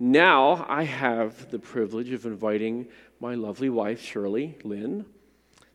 now 0.00 0.64
I 0.66 0.84
have 0.84 1.50
the 1.50 1.58
privilege 1.58 2.10
of 2.10 2.24
inviting 2.24 2.88
my 3.20 3.34
lovely 3.34 3.68
wife, 3.68 4.00
Shirley 4.00 4.56
Lynn, 4.64 5.04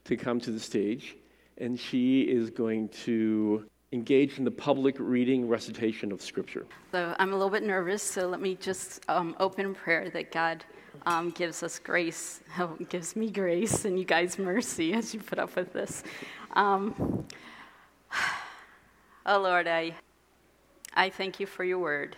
to 0.06 0.18
come 0.18 0.40
to 0.42 0.52
the 0.52 0.60
stage, 0.60 1.16
and 1.60 1.80
she 1.80 2.22
is 2.22 2.50
going 2.50 2.90
to 3.06 3.66
engage 3.92 4.40
in 4.40 4.44
the 4.44 4.52
public 4.52 4.96
reading 5.00 5.48
recitation 5.48 6.12
of 6.12 6.22
Scripture. 6.22 6.66
So 6.92 7.16
I'm 7.20 7.34
a 7.34 7.36
little 7.36 7.52
bit 7.52 7.62
nervous, 7.62 8.02
so 8.02 8.28
let 8.28 8.42
me 8.42 8.56
just 8.56 9.08
um, 9.10 9.36
open 9.40 9.76
prayer 9.76 10.10
that 10.10 10.32
God 10.32 10.66
um, 11.06 11.30
gives 11.30 11.62
us 11.62 11.78
grace, 11.78 12.42
oh, 12.60 12.76
gives 12.90 13.16
me 13.16 13.30
grace, 13.30 13.86
and 13.86 14.00
you 14.00 14.06
guys 14.06 14.40
mercy 14.40 14.94
as 14.94 15.14
you 15.14 15.20
put 15.20 15.38
up 15.38 15.56
with 15.56 15.72
this. 15.72 16.04
Um, 16.54 17.26
oh 19.28 19.40
Lord, 19.40 19.68
I, 19.68 19.94
I 20.96 21.12
thank 21.12 21.40
you 21.40 21.46
for 21.46 21.64
your 21.64 21.80
word. 21.80 22.16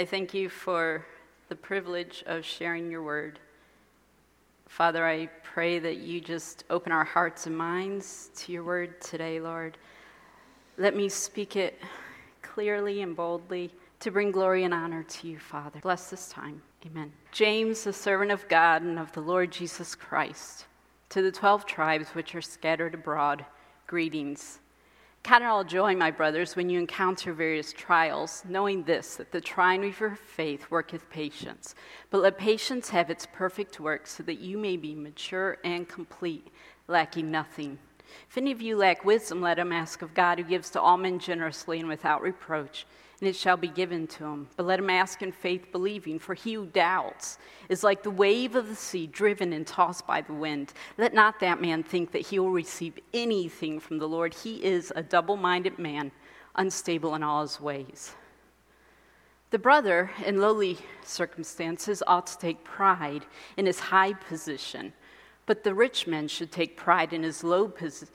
I 0.00 0.06
thank 0.06 0.32
you 0.32 0.48
for 0.48 1.04
the 1.50 1.54
privilege 1.54 2.24
of 2.24 2.42
sharing 2.42 2.90
your 2.90 3.02
word. 3.02 3.38
Father, 4.66 5.06
I 5.06 5.26
pray 5.42 5.78
that 5.78 5.98
you 5.98 6.22
just 6.22 6.64
open 6.70 6.90
our 6.90 7.04
hearts 7.04 7.46
and 7.46 7.54
minds 7.54 8.30
to 8.36 8.50
your 8.50 8.64
word 8.64 8.98
today, 9.02 9.42
Lord. 9.42 9.76
Let 10.78 10.96
me 10.96 11.10
speak 11.10 11.54
it 11.54 11.78
clearly 12.40 13.02
and 13.02 13.14
boldly 13.14 13.74
to 13.98 14.10
bring 14.10 14.30
glory 14.30 14.64
and 14.64 14.72
honor 14.72 15.02
to 15.02 15.28
you, 15.28 15.38
Father. 15.38 15.80
Bless 15.80 16.08
this 16.08 16.30
time. 16.30 16.62
Amen. 16.86 17.12
James, 17.30 17.84
the 17.84 17.92
servant 17.92 18.30
of 18.30 18.48
God 18.48 18.80
and 18.80 18.98
of 18.98 19.12
the 19.12 19.20
Lord 19.20 19.52
Jesus 19.52 19.94
Christ, 19.94 20.64
to 21.10 21.20
the 21.20 21.30
twelve 21.30 21.66
tribes 21.66 22.08
which 22.14 22.34
are 22.34 22.40
scattered 22.40 22.94
abroad, 22.94 23.44
greetings. 23.86 24.60
Count 25.22 25.44
it 25.44 25.46
all 25.46 25.64
joy, 25.64 25.94
my 25.94 26.10
brothers, 26.10 26.56
when 26.56 26.70
you 26.70 26.78
encounter 26.78 27.32
various 27.32 27.72
trials, 27.72 28.42
knowing 28.48 28.82
this, 28.84 29.16
that 29.16 29.30
the 29.30 29.40
trying 29.40 29.84
of 29.84 30.00
your 30.00 30.16
faith 30.16 30.70
worketh 30.70 31.08
patience. 31.10 31.74
But 32.10 32.22
let 32.22 32.38
patience 32.38 32.88
have 32.88 33.10
its 33.10 33.26
perfect 33.32 33.78
work, 33.78 34.06
so 34.06 34.22
that 34.24 34.40
you 34.40 34.56
may 34.56 34.76
be 34.76 34.94
mature 34.94 35.58
and 35.62 35.88
complete, 35.88 36.48
lacking 36.88 37.30
nothing. 37.30 37.78
If 38.28 38.38
any 38.38 38.50
of 38.50 38.62
you 38.62 38.76
lack 38.76 39.04
wisdom, 39.04 39.40
let 39.40 39.58
him 39.58 39.72
ask 39.72 40.02
of 40.02 40.14
God, 40.14 40.38
who 40.38 40.44
gives 40.44 40.70
to 40.70 40.80
all 40.80 40.96
men 40.96 41.18
generously 41.18 41.78
and 41.78 41.88
without 41.88 42.22
reproach, 42.22 42.86
and 43.20 43.28
it 43.28 43.36
shall 43.36 43.56
be 43.56 43.68
given 43.68 44.06
to 44.06 44.24
him. 44.24 44.48
But 44.56 44.66
let 44.66 44.78
him 44.78 44.90
ask 44.90 45.20
in 45.20 45.30
faith, 45.30 45.70
believing, 45.70 46.18
for 46.18 46.34
he 46.34 46.54
who 46.54 46.66
doubts 46.66 47.38
is 47.68 47.84
like 47.84 48.02
the 48.02 48.10
wave 48.10 48.56
of 48.56 48.68
the 48.68 48.74
sea, 48.74 49.06
driven 49.06 49.52
and 49.52 49.66
tossed 49.66 50.06
by 50.06 50.22
the 50.22 50.32
wind. 50.32 50.72
Let 50.96 51.12
not 51.12 51.38
that 51.40 51.60
man 51.60 51.82
think 51.82 52.12
that 52.12 52.26
he 52.26 52.38
will 52.38 52.50
receive 52.50 52.98
anything 53.12 53.78
from 53.78 53.98
the 53.98 54.08
Lord. 54.08 54.32
He 54.32 54.64
is 54.64 54.92
a 54.96 55.02
double 55.02 55.36
minded 55.36 55.78
man, 55.78 56.10
unstable 56.54 57.14
in 57.14 57.22
all 57.22 57.42
his 57.42 57.60
ways. 57.60 58.14
The 59.50 59.58
brother, 59.58 60.10
in 60.24 60.40
lowly 60.40 60.78
circumstances, 61.04 62.02
ought 62.06 62.26
to 62.28 62.38
take 62.38 62.64
pride 62.64 63.26
in 63.56 63.66
his 63.66 63.80
high 63.80 64.14
position 64.14 64.92
but 65.50 65.64
the 65.64 65.74
rich 65.74 66.06
man 66.06 66.28
should 66.28 66.52
take 66.52 66.76
pride 66.76 67.12
in 67.12 67.24
his 67.24 67.42
low 67.42 67.66
position, 67.66 68.14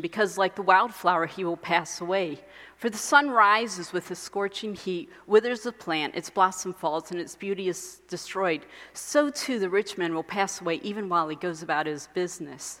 because 0.00 0.38
like 0.38 0.54
the 0.54 0.62
wildflower, 0.62 1.26
he 1.26 1.44
will 1.44 1.56
pass 1.56 2.00
away. 2.00 2.38
For 2.76 2.88
the 2.90 2.98
sun 2.98 3.30
rises 3.30 3.92
with 3.92 4.10
a 4.10 4.14
scorching 4.14 4.74
heat, 4.74 5.10
withers 5.26 5.62
the 5.62 5.72
plant, 5.72 6.14
its 6.14 6.30
blossom 6.30 6.72
falls, 6.72 7.10
and 7.10 7.20
its 7.20 7.34
beauty 7.34 7.68
is 7.68 8.00
destroyed. 8.08 8.64
So 8.92 9.30
too 9.30 9.58
the 9.58 9.68
rich 9.68 9.98
man 9.98 10.14
will 10.14 10.22
pass 10.22 10.60
away 10.60 10.80
even 10.82 11.08
while 11.08 11.28
he 11.28 11.36
goes 11.36 11.62
about 11.62 11.86
his 11.86 12.08
business. 12.14 12.80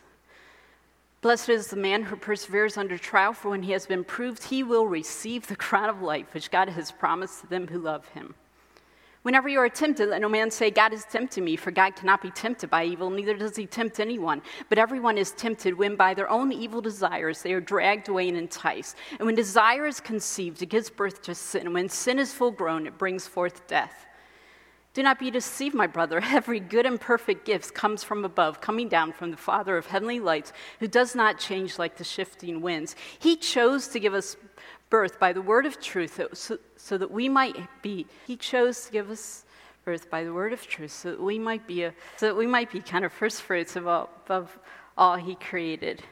Blessed 1.20 1.48
is 1.48 1.66
the 1.66 1.76
man 1.76 2.04
who 2.04 2.16
perseveres 2.16 2.76
under 2.76 2.96
trial, 2.96 3.32
for 3.32 3.50
when 3.50 3.64
he 3.64 3.72
has 3.72 3.86
been 3.86 4.04
proved, 4.04 4.44
he 4.44 4.62
will 4.62 4.86
receive 4.86 5.46
the 5.46 5.56
crown 5.66 5.88
of 5.88 6.00
life 6.00 6.32
which 6.32 6.50
God 6.50 6.68
has 6.68 6.92
promised 6.92 7.40
to 7.40 7.46
them 7.48 7.66
who 7.66 7.78
love 7.78 8.06
him. 8.08 8.34
Whenever 9.28 9.50
you 9.50 9.58
are 9.58 9.68
tempted, 9.68 10.08
let 10.08 10.22
no 10.22 10.28
man 10.30 10.50
say, 10.50 10.70
God 10.70 10.94
is 10.94 11.04
tempting 11.04 11.44
me, 11.44 11.54
for 11.54 11.70
God 11.70 11.94
cannot 11.94 12.22
be 12.22 12.30
tempted 12.30 12.70
by 12.70 12.86
evil, 12.86 13.10
neither 13.10 13.36
does 13.36 13.56
he 13.56 13.66
tempt 13.66 14.00
anyone. 14.00 14.40
But 14.70 14.78
everyone 14.78 15.18
is 15.18 15.32
tempted 15.32 15.76
when 15.76 15.96
by 15.96 16.14
their 16.14 16.30
own 16.30 16.50
evil 16.50 16.80
desires 16.80 17.42
they 17.42 17.52
are 17.52 17.60
dragged 17.60 18.08
away 18.08 18.30
and 18.30 18.38
enticed. 18.38 18.96
And 19.18 19.26
when 19.26 19.34
desire 19.34 19.86
is 19.86 20.00
conceived, 20.00 20.62
it 20.62 20.70
gives 20.70 20.88
birth 20.88 21.20
to 21.24 21.34
sin. 21.34 21.66
And 21.66 21.74
when 21.74 21.90
sin 21.90 22.18
is 22.18 22.32
full 22.32 22.52
grown, 22.52 22.86
it 22.86 22.96
brings 22.96 23.26
forth 23.26 23.66
death. 23.66 24.06
Do 24.94 25.02
not 25.02 25.18
be 25.18 25.30
deceived, 25.30 25.74
my 25.74 25.86
brother. 25.86 26.20
Every 26.24 26.58
good 26.58 26.86
and 26.86 26.98
perfect 26.98 27.44
gift 27.44 27.74
comes 27.74 28.02
from 28.02 28.24
above, 28.24 28.62
coming 28.62 28.88
down 28.88 29.12
from 29.12 29.30
the 29.30 29.36
Father 29.36 29.76
of 29.76 29.88
heavenly 29.88 30.20
lights, 30.20 30.54
who 30.80 30.88
does 30.88 31.14
not 31.14 31.38
change 31.38 31.78
like 31.78 31.98
the 31.98 32.02
shifting 32.02 32.62
winds. 32.62 32.96
He 33.18 33.36
chose 33.36 33.88
to 33.88 34.00
give 34.00 34.14
us 34.14 34.36
birth 34.90 35.18
by 35.18 35.32
the 35.32 35.42
word 35.42 35.66
of 35.66 35.80
truth 35.80 36.20
so, 36.32 36.58
so, 36.76 36.98
that 36.98 37.10
we 37.10 37.28
might 37.28 37.56
be 37.82 38.06
he 38.26 38.36
chose 38.36 38.86
to 38.86 38.92
give 38.92 39.10
us 39.10 39.44
birth 39.84 40.10
by 40.10 40.24
the 40.24 40.32
word 40.32 40.52
of 40.52 40.66
truth 40.66 40.92
so 40.92 41.10
that 41.10 41.20
we 41.20 41.38
might 41.38 41.66
be 41.66 41.84
a, 41.84 41.94
so 42.16 42.26
that 42.26 42.36
we 42.36 42.46
might 42.46 42.70
be 42.70 42.80
kind 42.80 43.04
of 43.04 43.12
first 43.12 43.42
fruits 43.42 43.76
of 43.76 43.86
all, 43.86 44.10
of 44.28 44.58
all 44.96 45.16
he 45.16 45.34
created 45.34 46.02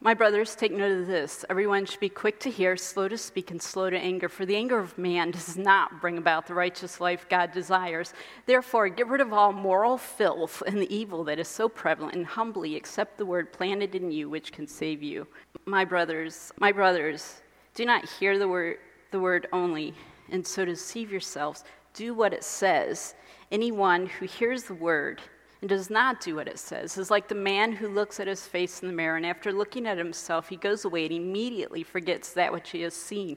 my 0.00 0.14
brothers 0.14 0.54
take 0.54 0.72
note 0.72 1.00
of 1.00 1.06
this 1.06 1.44
everyone 1.50 1.84
should 1.84 2.00
be 2.00 2.08
quick 2.08 2.38
to 2.38 2.50
hear 2.50 2.76
slow 2.76 3.08
to 3.08 3.18
speak 3.18 3.50
and 3.50 3.60
slow 3.60 3.90
to 3.90 3.98
anger 3.98 4.28
for 4.28 4.46
the 4.46 4.56
anger 4.56 4.78
of 4.78 4.96
man 4.96 5.30
does 5.30 5.56
not 5.56 6.00
bring 6.00 6.18
about 6.18 6.46
the 6.46 6.54
righteous 6.54 7.00
life 7.00 7.26
god 7.28 7.50
desires 7.52 8.14
therefore 8.46 8.88
get 8.88 9.08
rid 9.08 9.20
of 9.20 9.32
all 9.32 9.52
moral 9.52 9.98
filth 9.98 10.62
and 10.66 10.78
the 10.78 10.94
evil 10.94 11.24
that 11.24 11.38
is 11.38 11.48
so 11.48 11.68
prevalent 11.68 12.14
and 12.14 12.26
humbly 12.26 12.76
accept 12.76 13.18
the 13.18 13.26
word 13.26 13.52
planted 13.52 13.94
in 13.94 14.10
you 14.10 14.30
which 14.30 14.52
can 14.52 14.66
save 14.66 15.02
you 15.02 15.26
my 15.68 15.84
brothers, 15.84 16.50
my 16.58 16.72
brothers, 16.72 17.42
do 17.74 17.84
not 17.84 18.08
hear 18.08 18.38
the 18.38 18.48
word, 18.48 18.78
the 19.10 19.20
word 19.20 19.48
only, 19.52 19.94
and 20.30 20.46
so 20.46 20.64
deceive 20.64 21.12
yourselves. 21.12 21.62
Do 21.92 22.14
what 22.14 22.32
it 22.32 22.42
says. 22.42 23.14
Anyone 23.52 24.06
who 24.06 24.24
hears 24.24 24.64
the 24.64 24.74
word 24.74 25.20
and 25.60 25.68
does 25.68 25.90
not 25.90 26.20
do 26.20 26.36
what 26.36 26.48
it 26.48 26.58
says 26.58 26.96
is 26.96 27.10
like 27.10 27.28
the 27.28 27.34
man 27.34 27.72
who 27.72 27.88
looks 27.88 28.20
at 28.20 28.28
his 28.28 28.46
face 28.46 28.80
in 28.80 28.88
the 28.88 28.94
mirror, 28.94 29.16
and 29.16 29.26
after 29.26 29.52
looking 29.52 29.86
at 29.86 29.98
himself, 29.98 30.48
he 30.48 30.56
goes 30.56 30.84
away 30.84 31.04
and 31.04 31.14
immediately 31.14 31.82
forgets 31.82 32.32
that 32.32 32.52
which 32.52 32.70
he 32.70 32.82
has 32.82 32.94
seen. 32.94 33.36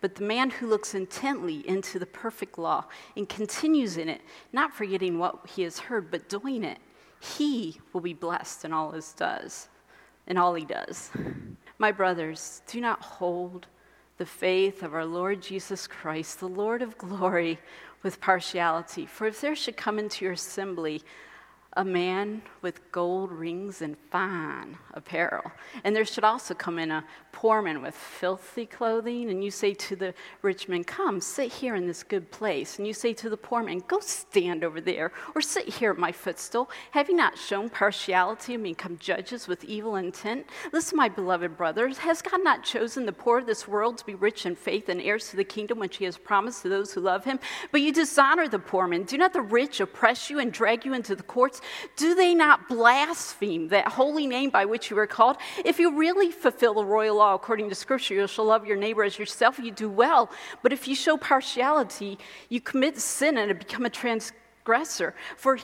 But 0.00 0.14
the 0.14 0.24
man 0.24 0.50
who 0.50 0.66
looks 0.66 0.94
intently 0.94 1.66
into 1.68 1.98
the 1.98 2.06
perfect 2.06 2.58
law 2.58 2.86
and 3.16 3.28
continues 3.28 3.98
in 3.98 4.08
it, 4.08 4.22
not 4.52 4.74
forgetting 4.74 5.18
what 5.18 5.46
he 5.54 5.62
has 5.62 5.78
heard, 5.78 6.10
but 6.10 6.28
doing 6.28 6.64
it, 6.64 6.78
he 7.20 7.78
will 7.92 8.00
be 8.00 8.14
blessed 8.14 8.64
in 8.64 8.72
all 8.72 8.92
his 8.92 9.12
does, 9.12 9.68
in 10.26 10.38
all 10.38 10.54
he 10.54 10.64
does. 10.64 11.10
My 11.78 11.92
brothers, 11.92 12.62
do 12.66 12.80
not 12.80 13.02
hold 13.02 13.66
the 14.16 14.26
faith 14.26 14.82
of 14.82 14.94
our 14.94 15.04
Lord 15.04 15.40
Jesus 15.40 15.86
Christ, 15.86 16.40
the 16.40 16.48
Lord 16.48 16.82
of 16.82 16.98
glory, 16.98 17.58
with 18.02 18.20
partiality. 18.20 19.06
For 19.06 19.26
if 19.26 19.40
there 19.40 19.54
should 19.54 19.76
come 19.76 19.98
into 19.98 20.24
your 20.24 20.32
assembly 20.32 21.02
a 21.74 21.84
man 21.84 22.42
with 22.62 22.90
gold 22.90 23.30
rings 23.30 23.80
and 23.80 23.96
fine 24.10 24.76
apparel. 24.94 25.52
And 25.84 25.94
there 25.94 26.04
should 26.04 26.24
also 26.24 26.52
come 26.52 26.80
in 26.80 26.90
a 26.90 27.04
poor 27.30 27.62
man 27.62 27.80
with 27.80 27.94
filthy 27.94 28.66
clothing. 28.66 29.30
And 29.30 29.44
you 29.44 29.52
say 29.52 29.74
to 29.74 29.94
the 29.94 30.12
rich 30.42 30.68
man, 30.68 30.82
Come, 30.82 31.20
sit 31.20 31.52
here 31.52 31.76
in 31.76 31.86
this 31.86 32.02
good 32.02 32.28
place. 32.32 32.78
And 32.78 32.88
you 32.88 32.92
say 32.92 33.12
to 33.14 33.30
the 33.30 33.36
poor 33.36 33.62
man, 33.62 33.82
Go 33.86 34.00
stand 34.00 34.64
over 34.64 34.80
there, 34.80 35.12
or 35.34 35.40
sit 35.40 35.68
here 35.68 35.92
at 35.92 35.98
my 35.98 36.10
footstool. 36.10 36.68
Have 36.90 37.08
you 37.08 37.14
not 37.14 37.38
shown 37.38 37.68
partiality 37.68 38.54
and 38.54 38.64
become 38.64 38.98
judges 38.98 39.46
with 39.46 39.62
evil 39.62 39.94
intent? 39.94 40.46
Listen, 40.72 40.96
my 40.96 41.08
beloved 41.08 41.56
brothers, 41.56 41.98
has 41.98 42.20
God 42.20 42.42
not 42.42 42.64
chosen 42.64 43.06
the 43.06 43.12
poor 43.12 43.38
of 43.38 43.46
this 43.46 43.68
world 43.68 43.96
to 43.98 44.06
be 44.06 44.16
rich 44.16 44.44
in 44.44 44.56
faith 44.56 44.88
and 44.88 45.00
heirs 45.00 45.30
to 45.30 45.36
the 45.36 45.44
kingdom 45.44 45.78
which 45.78 45.98
he 45.98 46.04
has 46.04 46.18
promised 46.18 46.62
to 46.62 46.68
those 46.68 46.92
who 46.92 47.00
love 47.00 47.24
him? 47.24 47.38
But 47.70 47.80
you 47.82 47.92
dishonor 47.92 48.48
the 48.48 48.58
poor 48.58 48.88
man. 48.88 49.04
Do 49.04 49.16
not 49.16 49.32
the 49.32 49.40
rich 49.40 49.78
oppress 49.80 50.30
you 50.30 50.40
and 50.40 50.52
drag 50.52 50.84
you 50.84 50.94
into 50.94 51.14
the 51.14 51.22
courts? 51.22 51.59
Do 51.96 52.14
they 52.14 52.34
not 52.34 52.68
blaspheme 52.68 53.68
that 53.68 53.88
holy 53.88 54.26
name 54.26 54.50
by 54.50 54.64
which 54.64 54.90
you 54.90 54.96
were 54.96 55.06
called? 55.06 55.36
If 55.64 55.78
you 55.78 55.98
really 55.98 56.30
fulfill 56.30 56.74
the 56.74 56.84
royal 56.84 57.16
law 57.16 57.34
according 57.34 57.68
to 57.68 57.74
Scripture, 57.74 58.14
you 58.14 58.26
shall 58.26 58.46
love 58.46 58.66
your 58.66 58.76
neighbor 58.76 59.04
as 59.04 59.18
yourself, 59.18 59.58
you 59.58 59.70
do 59.70 59.88
well. 59.88 60.30
But 60.62 60.72
if 60.72 60.88
you 60.88 60.94
show 60.94 61.16
partiality, 61.16 62.18
you 62.48 62.60
commit 62.60 62.98
sin 62.98 63.38
and 63.38 63.58
become 63.58 63.84
a 63.84 63.90
transgressor. 63.90 65.14
For 65.36 65.58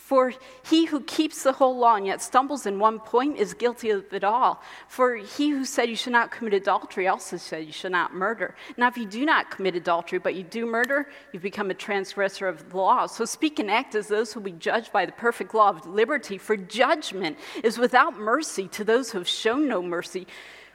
for 0.00 0.32
he 0.64 0.86
who 0.86 1.02
keeps 1.02 1.44
the 1.44 1.52
whole 1.52 1.78
law 1.78 1.94
and 1.94 2.06
yet 2.06 2.20
stumbles 2.20 2.66
in 2.66 2.80
one 2.80 2.98
point 2.98 3.36
is 3.36 3.54
guilty 3.54 3.90
of 3.90 4.12
it 4.12 4.24
all. 4.24 4.60
For 4.88 5.14
he 5.14 5.50
who 5.50 5.64
said 5.64 5.88
you 5.88 5.94
should 5.94 6.14
not 6.14 6.32
commit 6.32 6.54
adultery 6.54 7.06
also 7.06 7.36
said 7.36 7.64
you 7.64 7.72
should 7.72 7.92
not 7.92 8.12
murder. 8.12 8.56
Now, 8.76 8.88
if 8.88 8.96
you 8.96 9.06
do 9.06 9.24
not 9.24 9.52
commit 9.52 9.76
adultery, 9.76 10.18
but 10.18 10.34
you 10.34 10.42
do 10.42 10.66
murder, 10.66 11.06
you've 11.32 11.44
become 11.44 11.70
a 11.70 11.74
transgressor 11.74 12.48
of 12.48 12.70
the 12.70 12.76
law. 12.76 13.06
So 13.06 13.24
speak 13.24 13.60
and 13.60 13.70
act 13.70 13.94
as 13.94 14.08
those 14.08 14.32
who 14.32 14.40
will 14.40 14.46
be 14.46 14.58
judged 14.58 14.90
by 14.90 15.06
the 15.06 15.12
perfect 15.12 15.54
law 15.54 15.68
of 15.68 15.86
liberty. 15.86 16.38
For 16.38 16.56
judgment 16.56 17.38
is 17.62 17.78
without 17.78 18.18
mercy 18.18 18.66
to 18.68 18.82
those 18.82 19.12
who 19.12 19.18
have 19.18 19.28
shown 19.28 19.68
no 19.68 19.80
mercy. 19.80 20.26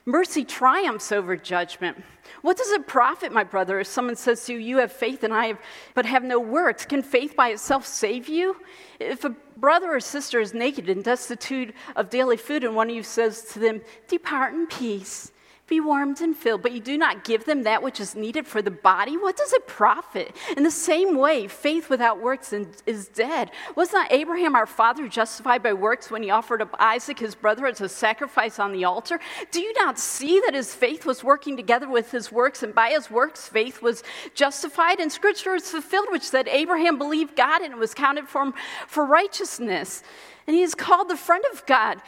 Mercy 0.05 0.45
triumphs 0.45 1.11
over 1.11 1.35
judgment. 1.35 2.03
What 2.43 2.57
does 2.57 2.69
it 2.69 2.85
profit, 2.85 3.31
my 3.31 3.43
brother, 3.43 3.79
if 3.79 3.87
someone 3.87 4.15
says 4.15 4.45
to 4.45 4.53
you, 4.53 4.59
You 4.59 4.77
have 4.77 4.91
faith 4.91 5.23
and 5.23 5.33
I 5.33 5.47
have, 5.47 5.59
but 5.95 6.05
have 6.05 6.23
no 6.23 6.39
works? 6.39 6.85
Can 6.85 7.01
faith 7.01 7.35
by 7.35 7.49
itself 7.49 7.87
save 7.87 8.29
you? 8.29 8.57
If 8.99 9.23
a 9.23 9.35
brother 9.57 9.95
or 9.95 9.99
sister 9.99 10.39
is 10.39 10.53
naked 10.53 10.89
and 10.89 11.03
destitute 11.03 11.73
of 11.95 12.11
daily 12.11 12.37
food, 12.37 12.63
and 12.63 12.75
one 12.75 12.89
of 12.89 12.95
you 12.95 13.01
says 13.01 13.41
to 13.53 13.59
them, 13.59 13.81
Depart 14.07 14.53
in 14.53 14.67
peace, 14.67 15.31
be 15.67 15.79
warmed 15.79 16.21
and 16.21 16.35
filled, 16.35 16.61
but 16.61 16.73
you 16.73 16.79
do 16.79 16.97
not 16.97 17.23
give 17.23 17.45
them 17.45 17.63
that 17.63 17.81
which 17.81 17.99
is 17.99 18.15
needed 18.15 18.45
for 18.45 18.61
the 18.61 18.69
body, 18.69 19.17
what 19.17 19.35
does 19.35 19.51
it 19.51 19.65
profit? 19.65 20.35
In 20.55 20.63
the 20.63 20.69
same 20.69 21.17
way, 21.17 21.47
faith 21.47 21.89
without 21.89 22.21
works 22.21 22.53
is 22.53 23.07
dead. 23.07 23.49
Was 23.75 23.91
not 23.91 24.11
Abraham 24.11 24.55
our 24.55 24.67
father 24.67 25.07
justified 25.07 25.63
by 25.63 25.73
works 25.73 26.11
when 26.11 26.21
he 26.21 26.29
offered 26.29 26.61
up 26.61 26.75
Isaac, 26.79 27.17
his 27.17 27.33
brother, 27.33 27.65
as 27.65 27.81
a 27.81 27.89
sacrifice 27.89 28.59
on 28.59 28.73
the 28.73 28.83
altar? 28.83 29.19
Do 29.51 29.59
you 29.59 29.73
not 29.73 29.97
see 29.97 30.39
that 30.45 30.53
his 30.53 30.75
faith 30.75 31.05
was 31.05 31.23
working 31.23 31.57
together 31.57 31.89
with 31.89 32.11
his 32.11 32.31
works, 32.31 32.61
and 32.61 32.75
by 32.75 32.89
his 32.89 33.09
works, 33.09 33.47
faith 33.47 33.81
was 33.81 34.03
justified? 34.35 34.99
And 34.99 35.11
scripture 35.11 35.55
is 35.55 35.71
fulfilled, 35.71 36.07
which 36.11 36.23
said 36.23 36.47
Abraham 36.47 36.99
believed 36.99 37.35
God 37.35 37.61
and 37.61 37.73
it 37.73 37.79
was 37.79 37.93
counted 37.93 38.27
for 38.27 38.43
him 38.43 38.53
for 38.87 39.05
righteousness 39.05 40.03
and 40.47 40.55
he 40.55 40.61
is 40.61 40.75
called 40.75 41.09
the 41.09 41.17
friend 41.17 41.43
of 41.51 41.65
God. 41.65 42.01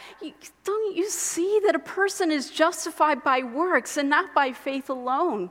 don't 0.64 0.96
you 0.96 1.08
see 1.10 1.60
that 1.66 1.74
a 1.74 1.80
person 1.80 2.30
is 2.30 2.50
justified 2.50 3.24
by 3.24 3.42
works 3.42 3.96
and 3.96 4.08
not 4.08 4.34
by 4.34 4.52
faith 4.52 4.88
alone? 4.88 5.50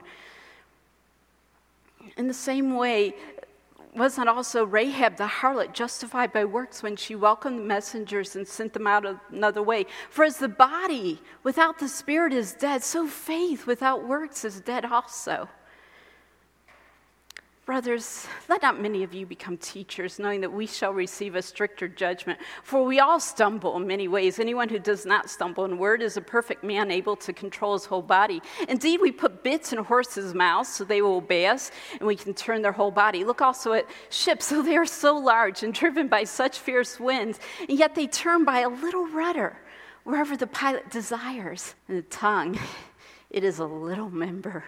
In 2.16 2.28
the 2.28 2.34
same 2.34 2.76
way, 2.76 3.14
was 3.94 4.16
not 4.16 4.28
also 4.28 4.64
Rahab 4.64 5.16
the 5.16 5.26
harlot 5.26 5.72
justified 5.72 6.32
by 6.32 6.44
works 6.44 6.82
when 6.82 6.96
she 6.96 7.14
welcomed 7.14 7.58
the 7.58 7.64
messengers 7.64 8.36
and 8.36 8.46
sent 8.46 8.72
them 8.72 8.86
out 8.86 9.04
another 9.30 9.62
way? 9.62 9.86
For 10.10 10.24
as 10.24 10.38
the 10.38 10.48
body 10.48 11.20
without 11.42 11.78
the 11.78 11.88
spirit 11.88 12.32
is 12.32 12.52
dead, 12.52 12.82
so 12.82 13.06
faith 13.06 13.66
without 13.66 14.06
works 14.06 14.44
is 14.44 14.60
dead 14.60 14.84
also. 14.84 15.48
Brothers, 17.68 18.26
let 18.48 18.62
not 18.62 18.80
many 18.80 19.02
of 19.02 19.12
you 19.12 19.26
become 19.26 19.58
teachers, 19.58 20.18
knowing 20.18 20.40
that 20.40 20.50
we 20.50 20.66
shall 20.66 20.94
receive 20.94 21.34
a 21.34 21.42
stricter 21.42 21.86
judgment. 21.86 22.38
For 22.62 22.82
we 22.82 22.98
all 22.98 23.20
stumble 23.20 23.76
in 23.76 23.86
many 23.86 24.08
ways. 24.08 24.38
Anyone 24.38 24.70
who 24.70 24.78
does 24.78 25.04
not 25.04 25.28
stumble 25.28 25.66
in 25.66 25.76
word 25.76 26.00
is 26.00 26.16
a 26.16 26.22
perfect 26.22 26.64
man, 26.64 26.90
able 26.90 27.14
to 27.16 27.34
control 27.34 27.74
his 27.74 27.84
whole 27.84 28.00
body. 28.00 28.40
Indeed, 28.70 29.02
we 29.02 29.12
put 29.12 29.42
bits 29.44 29.74
in 29.74 29.84
horses' 29.84 30.32
mouths 30.32 30.70
so 30.70 30.82
they 30.82 31.02
will 31.02 31.16
obey 31.16 31.44
us, 31.44 31.70
and 31.98 32.06
we 32.06 32.16
can 32.16 32.32
turn 32.32 32.62
their 32.62 32.72
whole 32.72 32.90
body. 32.90 33.22
Look 33.22 33.42
also 33.42 33.74
at 33.74 33.84
ships, 34.08 34.48
though 34.48 34.62
they 34.62 34.78
are 34.78 34.86
so 34.86 35.18
large 35.18 35.62
and 35.62 35.74
driven 35.74 36.08
by 36.08 36.24
such 36.24 36.60
fierce 36.60 36.98
winds, 36.98 37.38
and 37.68 37.78
yet 37.78 37.94
they 37.94 38.06
turn 38.06 38.46
by 38.46 38.60
a 38.60 38.70
little 38.70 39.06
rudder 39.08 39.58
wherever 40.04 40.38
the 40.38 40.46
pilot 40.46 40.88
desires. 40.88 41.74
And 41.86 41.98
the 41.98 42.02
tongue, 42.04 42.58
it 43.30 43.44
is 43.44 43.58
a 43.58 43.66
little 43.66 44.08
member 44.08 44.64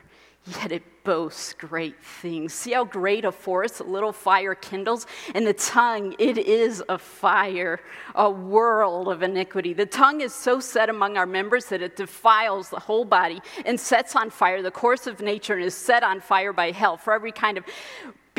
yet 0.47 0.73
it 0.73 0.83
boasts 1.05 1.53
great 1.55 2.03
things. 2.03 2.53
See 2.53 2.73
how 2.73 2.85
great 2.85 3.25
a 3.25 3.33
forest 3.33 3.81
a 3.81 3.85
little 3.85 4.13
fire 4.13 4.55
kindles? 4.55 5.07
And 5.35 5.47
the 5.47 5.53
tongue, 5.53 6.15
it 6.19 6.39
is 6.39 6.83
a 6.89 6.99
fire, 6.99 7.81
a 8.15 8.31
world 8.31 9.09
of 9.09 9.23
iniquity. 9.23 9.73
The 9.73 9.87
tongue 9.87 10.21
is 10.21 10.35
so 10.35 10.61
set 10.61 10.89
among 10.89 11.17
our 11.17 11.27
members 11.27 11.67
that 11.67 11.83
it 11.83 11.97
defiles 11.97 12.71
the 12.71 12.81
whole 12.81 13.05
body 13.05 13.41
and 13.65 13.79
sets 13.79 14.17
on 14.17 14.31
fire 14.31 14.63
the 14.63 14.71
course 14.71 15.07
of 15.07 15.21
nature 15.21 15.55
and 15.55 15.65
is 15.65 15.75
set 15.75 16.03
on 16.03 16.21
fire 16.21 16.53
by 16.53 16.71
hell. 16.71 16.97
For 16.97 17.13
every 17.13 17.33
kind 17.33 17.59
of 17.59 17.65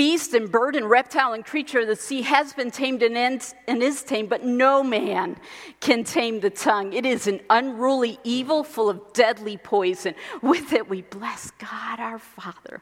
beast 0.01 0.33
and 0.33 0.51
bird 0.51 0.75
and 0.75 0.89
reptile 0.89 1.33
and 1.33 1.45
creature 1.45 1.81
of 1.81 1.87
the 1.87 1.95
sea 1.95 2.23
has 2.23 2.53
been 2.53 2.71
tamed 2.71 3.03
and, 3.03 3.53
is 3.67 4.01
tamed, 4.01 4.27
but 4.27 4.43
no 4.43 4.81
man 4.81 5.37
can 5.79 6.03
tame 6.03 6.39
the 6.39 6.49
tongue. 6.49 6.91
It 6.91 7.05
is 7.05 7.27
an 7.27 7.39
unruly 7.51 8.17
evil 8.23 8.63
full 8.63 8.89
of 8.89 9.13
deadly 9.13 9.57
poison. 9.57 10.15
With 10.41 10.73
it 10.73 10.89
we 10.89 11.03
bless 11.03 11.51
God 11.51 11.99
our 11.99 12.17
Father, 12.17 12.81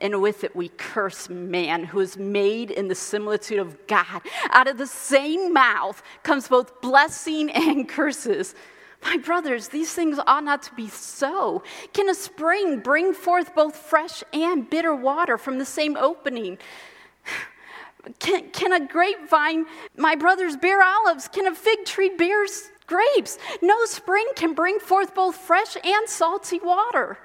and 0.00 0.22
with 0.22 0.44
it 0.44 0.54
we 0.54 0.68
curse 0.68 1.28
man 1.28 1.82
who 1.82 1.98
is 1.98 2.16
made 2.16 2.70
in 2.70 2.86
the 2.86 2.94
similitude 2.94 3.58
of 3.58 3.88
God. 3.88 4.22
Out 4.50 4.68
of 4.68 4.78
the 4.78 4.86
same 4.86 5.52
mouth 5.52 6.00
comes 6.22 6.46
both 6.46 6.80
blessing 6.80 7.50
and 7.50 7.88
curses. 7.88 8.54
My 9.02 9.16
brothers, 9.16 9.68
these 9.68 9.92
things 9.92 10.18
ought 10.26 10.44
not 10.44 10.62
to 10.64 10.74
be 10.74 10.88
so. 10.88 11.62
Can 11.92 12.08
a 12.08 12.14
spring 12.14 12.80
bring 12.80 13.12
forth 13.12 13.54
both 13.54 13.76
fresh 13.76 14.22
and 14.32 14.68
bitter 14.68 14.94
water 14.94 15.38
from 15.38 15.58
the 15.58 15.64
same 15.64 15.96
opening? 15.96 16.58
Can, 18.18 18.50
can 18.50 18.72
a 18.72 18.86
grapevine, 18.86 19.66
my 19.96 20.14
brothers, 20.14 20.56
bear 20.56 20.82
olives? 20.82 21.28
Can 21.28 21.46
a 21.46 21.54
fig 21.54 21.84
tree 21.84 22.10
bear 22.10 22.46
grapes? 22.86 23.38
No 23.62 23.84
spring 23.84 24.26
can 24.36 24.54
bring 24.54 24.78
forth 24.78 25.14
both 25.14 25.36
fresh 25.36 25.76
and 25.82 26.08
salty 26.08 26.58
water. 26.60 27.18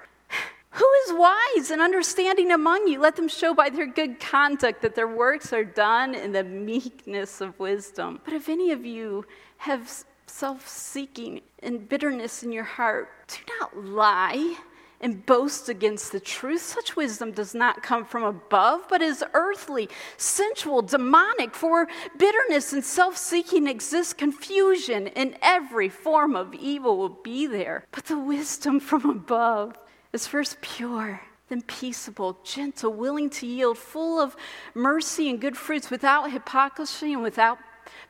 Who 0.70 0.90
is 1.06 1.14
wise 1.14 1.70
and 1.70 1.80
understanding 1.80 2.52
among 2.52 2.86
you? 2.86 3.00
Let 3.00 3.16
them 3.16 3.28
show 3.28 3.54
by 3.54 3.70
their 3.70 3.86
good 3.86 4.20
conduct 4.20 4.82
that 4.82 4.94
their 4.94 5.08
works 5.08 5.52
are 5.54 5.64
done 5.64 6.14
in 6.14 6.32
the 6.32 6.44
meekness 6.44 7.40
of 7.40 7.58
wisdom. 7.58 8.20
But 8.24 8.34
if 8.34 8.50
any 8.50 8.72
of 8.72 8.84
you 8.84 9.24
have 9.56 9.90
self 10.36 10.68
seeking 10.68 11.40
and 11.62 11.88
bitterness 11.88 12.42
in 12.42 12.52
your 12.52 12.64
heart, 12.64 13.08
do 13.26 13.38
not 13.58 13.74
lie 13.74 14.56
and 15.00 15.24
boast 15.24 15.70
against 15.70 16.12
the 16.12 16.20
truth. 16.20 16.60
Such 16.60 16.94
wisdom 16.94 17.32
does 17.32 17.54
not 17.54 17.82
come 17.82 18.04
from 18.04 18.22
above, 18.22 18.82
but 18.90 19.00
is 19.00 19.24
earthly, 19.32 19.88
sensual, 20.18 20.82
demonic. 20.82 21.54
For 21.54 21.88
bitterness 22.18 22.74
and 22.74 22.84
self 22.84 23.16
seeking 23.16 23.66
exist, 23.66 24.18
confusion 24.18 25.06
in 25.06 25.38
every 25.40 25.88
form 25.88 26.36
of 26.36 26.52
evil 26.54 26.98
will 26.98 27.08
be 27.24 27.46
there. 27.46 27.86
But 27.90 28.04
the 28.04 28.18
wisdom 28.18 28.78
from 28.78 29.08
above 29.08 29.78
is 30.12 30.26
first 30.26 30.60
pure. 30.60 31.22
Then 31.48 31.62
peaceable, 31.62 32.40
gentle, 32.42 32.92
willing 32.92 33.30
to 33.30 33.46
yield, 33.46 33.78
full 33.78 34.20
of 34.20 34.36
mercy 34.74 35.30
and 35.30 35.40
good 35.40 35.56
fruits, 35.56 35.90
without 35.90 36.32
hypocrisy 36.32 37.12
and 37.12 37.22
without 37.22 37.58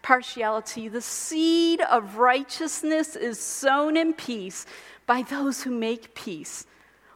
partiality. 0.02 0.88
The 0.88 1.00
seed 1.00 1.80
of 1.80 2.16
righteousness 2.16 3.16
is 3.16 3.38
sown 3.38 3.96
in 3.96 4.12
peace 4.12 4.66
by 5.06 5.22
those 5.22 5.62
who 5.62 5.70
make 5.70 6.14
peace. 6.14 6.66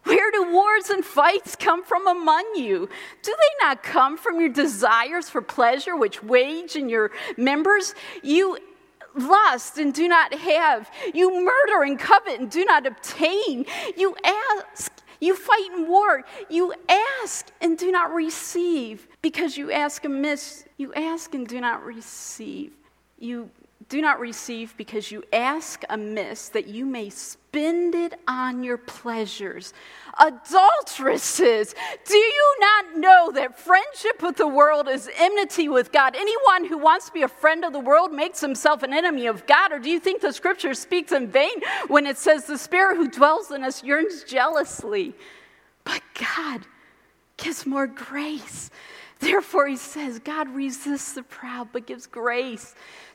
Where 0.05 0.31
do 0.31 0.53
wars 0.53 0.89
and 0.89 1.05
fights 1.05 1.57
come 1.57 1.85
from 1.85 2.07
among 2.07 2.55
you? 2.55 2.89
Do 3.23 3.35
they 3.37 3.67
not 3.67 3.83
come 3.83 4.17
from 4.17 4.41
your 4.41 4.49
desires 4.49 5.29
for 5.29 5.43
pleasure, 5.43 5.95
which 5.95 6.23
wage 6.23 6.75
in 6.75 6.89
your 6.89 7.11
members? 7.37 7.95
You 8.23 8.59
lust 9.15 9.79
and 9.79 9.93
do 9.93 10.09
not 10.09 10.33
have. 10.35 10.91
You 11.13 11.45
murder 11.45 11.83
and 11.83 11.99
covet 11.99 12.41
and 12.41 12.51
do 12.51 12.65
not 12.65 12.87
obtain. 12.87 13.67
You 13.97 14.17
ask, 14.25 14.93
you 15.21 15.37
fight 15.37 15.69
and 15.73 15.89
war. 15.89 16.25
You 16.49 16.73
ask 17.23 17.51
and 17.61 17.77
do 17.77 17.91
not 17.91 18.13
receive 18.13 19.07
because 19.23 19.57
you 19.57 19.71
ask 19.71 20.05
amiss. 20.05 20.65
You 20.77 20.93
ask 20.95 21.35
and 21.35 21.47
do 21.47 21.61
not 21.61 21.85
receive. 21.85 22.73
You 23.19 23.51
do 23.89 24.01
not 24.01 24.21
receive 24.21 24.77
because 24.77 25.11
you 25.11 25.23
ask 25.33 25.83
amiss 25.91 26.49
that 26.51 26.69
you 26.69 26.87
may 26.87 27.11
spend 27.11 27.95
it 27.95 28.15
on 28.29 28.63
your 28.63 28.79
pleasures. 28.79 29.75
Adulteresses, 30.19 31.75
do 32.07 32.17
you 32.17 32.57
not 32.61 32.97
know 32.99 33.33
that 33.33 33.59
friendship 33.59 34.23
with 34.23 34.37
the 34.37 34.47
world 34.47 34.89
is 34.89 35.11
enmity 35.19 35.69
with 35.69 35.91
God? 35.91 36.15
Anyone 36.15 36.67
who 36.67 36.79
wants 36.79 37.07
to 37.07 37.13
be 37.13 37.23
a 37.23 37.29
friend 37.29 37.65
of 37.65 37.73
the 37.73 37.81
world 37.81 38.13
makes 38.13 38.41
himself 38.41 38.85
an 38.85 38.93
enemy 38.93 39.27
of 39.27 39.45
God. 39.47 39.73
Or 39.73 39.81
do 39.81 39.91
you 39.91 39.99
think 39.99 40.21
the 40.21 40.33
scripture 40.33 40.75
speaks 40.75 41.11
in 41.11 41.27
vain 41.27 41.61
when 41.89 42.07
it 42.07 42.17
says 42.17 42.45
the 42.45 42.59
spirit 42.59 42.97
who 42.97 43.09
dwells 43.09 43.51
in 43.51 43.65
us 43.65 43.83
yearns 43.83 44.23
jealously? 44.23 45.15
But 45.83 46.03
God 46.15 46.61
gives 47.37 47.67
more 47.67 47.89
grace. 47.89 48.71
Therefore, 49.21 49.69
he 49.69 49.77
says, 49.77 50.19
God 50.19 50.49
resists 50.49 51.13
the 51.13 51.23
proud 51.23 51.69
but 51.73 51.87
gives 51.87 52.07
grace 52.07 52.75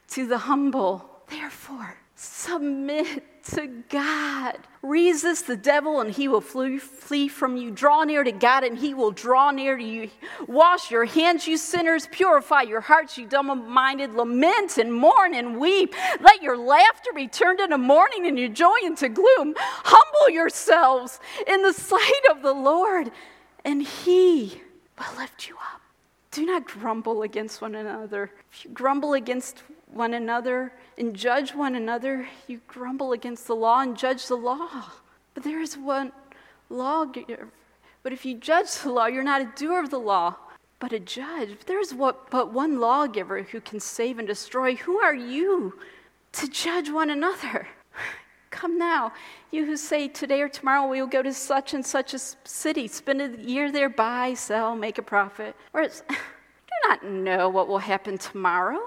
to 0.10 0.28
the 0.28 0.38
humble. 0.38 1.10
Therefore, 1.28 1.98
submit 2.16 3.24
to 3.46 3.68
God. 3.90 4.58
Resist 4.82 5.48
the 5.48 5.58
devil 5.58 6.02
and 6.02 6.12
he 6.12 6.28
will 6.28 6.42
flee, 6.42 6.78
flee, 6.78 7.28
from 7.28 7.58
you. 7.58 7.72
Draw 7.72 8.06
near 8.06 8.24
to 8.24 8.32
God 8.32 8.64
and 8.64 8.78
he 8.78 8.94
will 8.94 9.12
draw 9.12 9.52
near 9.52 9.78
to 9.78 9.84
you. 9.84 10.10
Wash 10.48 10.92
your 10.92 11.06
hands, 11.06 11.48
you 11.48 11.58
sinners. 11.58 12.08
Purify 12.12 12.62
your 12.62 12.82
hearts, 12.82 13.18
you 13.18 13.28
double 13.28 13.56
minded. 13.56 14.14
Lament 14.14 14.78
and 14.78 14.94
mourn 14.94 15.34
and 15.34 15.60
weep. 15.60 15.96
Let 16.20 16.42
your 16.42 16.58
laughter 16.58 17.12
be 17.14 17.28
turned 17.28 17.60
into 17.60 17.78
mourning 17.78 18.26
and 18.28 18.38
your 18.38 18.50
joy 18.50 18.78
into 18.84 19.10
gloom. 19.10 19.56
Humble 19.58 20.34
yourselves 20.34 21.20
in 21.48 21.62
the 21.62 21.74
sight 21.74 22.24
of 22.32 22.42
the 22.42 22.54
Lord 22.54 23.12
and 23.64 23.82
he 23.82 24.62
will 24.98 25.18
lift 25.18 25.48
you 25.48 25.56
up. 25.56 25.82
Do 26.36 26.46
not 26.46 26.66
grumble 26.66 27.22
against 27.22 27.62
one 27.62 27.76
another. 27.76 28.30
If 28.52 28.66
you 28.66 28.72
grumble 28.72 29.14
against 29.14 29.64
one 29.88 30.14
another 30.14 30.74
and 30.98 31.16
judge 31.16 31.56
one 31.56 31.76
another, 31.76 32.28
you 32.46 32.60
grumble 32.68 33.14
against 33.14 33.48
the 33.48 33.56
law 33.56 33.80
and 33.80 33.96
judge 33.96 34.28
the 34.28 34.36
law. 34.36 34.92
But 35.34 35.46
there 35.46 35.62
is 35.62 35.78
one 35.78 36.12
lawgiver. 36.70 37.48
But 38.04 38.12
if 38.12 38.26
you 38.26 38.36
judge 38.36 38.70
the 38.80 38.92
law, 38.92 39.06
you're 39.06 39.24
not 39.24 39.44
a 39.44 39.54
doer 39.56 39.80
of 39.80 39.92
the 39.92 39.98
law, 39.98 40.36
but 40.80 40.92
a 40.92 41.00
judge. 41.00 41.58
There 41.68 41.80
is 41.80 41.94
what, 41.94 42.30
but 42.30 42.52
one 42.52 42.82
lawgiver 42.82 43.44
who 43.44 43.62
can 43.62 43.80
save 43.80 44.20
and 44.20 44.28
destroy. 44.28 44.76
Who 44.76 45.00
are 45.00 45.16
you 45.16 45.80
to 46.34 46.50
judge 46.50 46.90
one 46.90 47.10
another? 47.10 47.70
Come 48.50 48.78
now, 48.78 49.12
you 49.52 49.66
who 49.66 49.78
say 49.78 50.08
today 50.08 50.42
or 50.42 50.50
tomorrow 50.50 50.88
we 50.88 51.02
will 51.02 51.08
go 51.08 51.22
to 51.22 51.34
such 51.34 51.74
and 51.74 51.86
such 51.86 52.14
a 52.14 52.20
city, 52.20 52.88
spend 52.88 53.22
a 53.22 53.38
year 53.42 53.72
there, 53.72 53.90
buy, 53.90 54.34
sell, 54.34 54.76
make 54.76 54.98
a 54.98 55.02
profit. 55.02 55.56
Or 55.74 55.84
do 55.88 55.90
not 56.88 57.06
know 57.06 57.50
what 57.50 57.68
will 57.68 57.80
happen 57.80 58.18
tomorrow. 58.18 58.80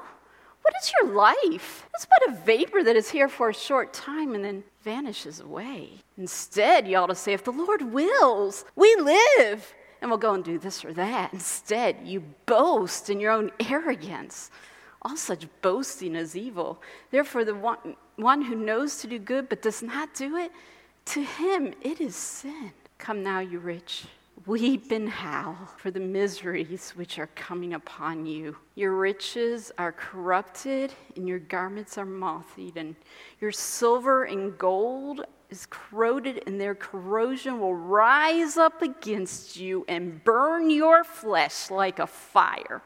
What 0.63 0.75
is 0.83 0.93
your 1.01 1.13
life? 1.15 1.89
It's 1.95 2.07
but 2.07 2.35
a 2.35 2.41
vapor 2.41 2.83
that 2.83 2.97
is 2.97 3.11
here 3.11 3.29
for 3.29 3.49
a 3.49 3.55
short 3.55 3.93
time 3.93 4.35
and 4.35 4.45
then 4.45 4.65
vanishes 4.83 5.41
away. 5.41 5.93
Instead, 6.17 6.87
you 6.87 6.97
ought 6.97 7.07
to 7.07 7.15
say, 7.15 7.33
if 7.33 7.45
the 7.45 7.53
Lord 7.53 7.93
wills, 7.93 8.65
we 8.77 8.95
live 8.97 9.75
and 10.01 10.11
we'll 10.11 10.19
go 10.19 10.35
and 10.35 10.45
do 10.45 10.59
this 10.59 10.85
or 10.85 10.93
that. 10.95 11.33
Instead, 11.33 11.97
you 12.05 12.23
boast 12.47 13.11
in 13.11 13.21
your 13.21 13.33
own 13.33 13.51
arrogance. 13.69 14.51
All 15.03 15.17
such 15.17 15.47
boasting 15.63 16.15
is 16.17 16.37
evil. 16.37 16.83
Therefore, 17.11 17.45
the 17.45 17.55
one, 17.55 17.97
one 18.17 18.43
who 18.43 18.55
knows 18.55 18.99
to 18.99 19.07
do 19.07 19.19
good 19.19 19.49
but 19.49 19.63
does 19.63 19.83
not 19.83 20.15
do 20.15 20.37
it, 20.37 20.53
to 21.07 21.23
him 21.23 21.75
it 21.83 22.01
is 22.01 22.17
sin. 22.17 22.73
Come 22.99 23.23
now, 23.23 23.39
you 23.41 23.59
rich 23.61 24.07
Weep 24.47 24.93
and 24.93 25.09
howl 25.09 25.57
for 25.77 25.91
the 25.91 26.01
miseries 26.01 26.93
which 26.97 27.19
are 27.19 27.29
coming 27.35 27.75
upon 27.75 28.25
you. 28.25 28.57
Your 28.77 28.95
riches 28.95 29.73
are 29.79 29.93
corrupted, 29.93 30.93
and 31.17 31.29
your 31.29 31.41
garments 31.41 31.99
are 31.99 32.07
moth 32.07 32.59
eaten. 32.59 32.97
Your 33.41 33.53
silver 33.53 34.25
and 34.25 34.57
gold 34.57 35.25
is 35.51 35.67
corroded, 35.69 36.45
and 36.47 36.61
their 36.61 36.75
corrosion 36.75 37.59
will 37.61 37.75
rise 37.75 38.57
up 38.57 38.81
against 38.81 39.57
you 39.57 39.85
and 39.89 40.23
burn 40.25 40.71
your 40.71 41.05
flesh 41.05 41.71
like 41.71 41.99
a 41.99 42.07
fire. 42.07 42.81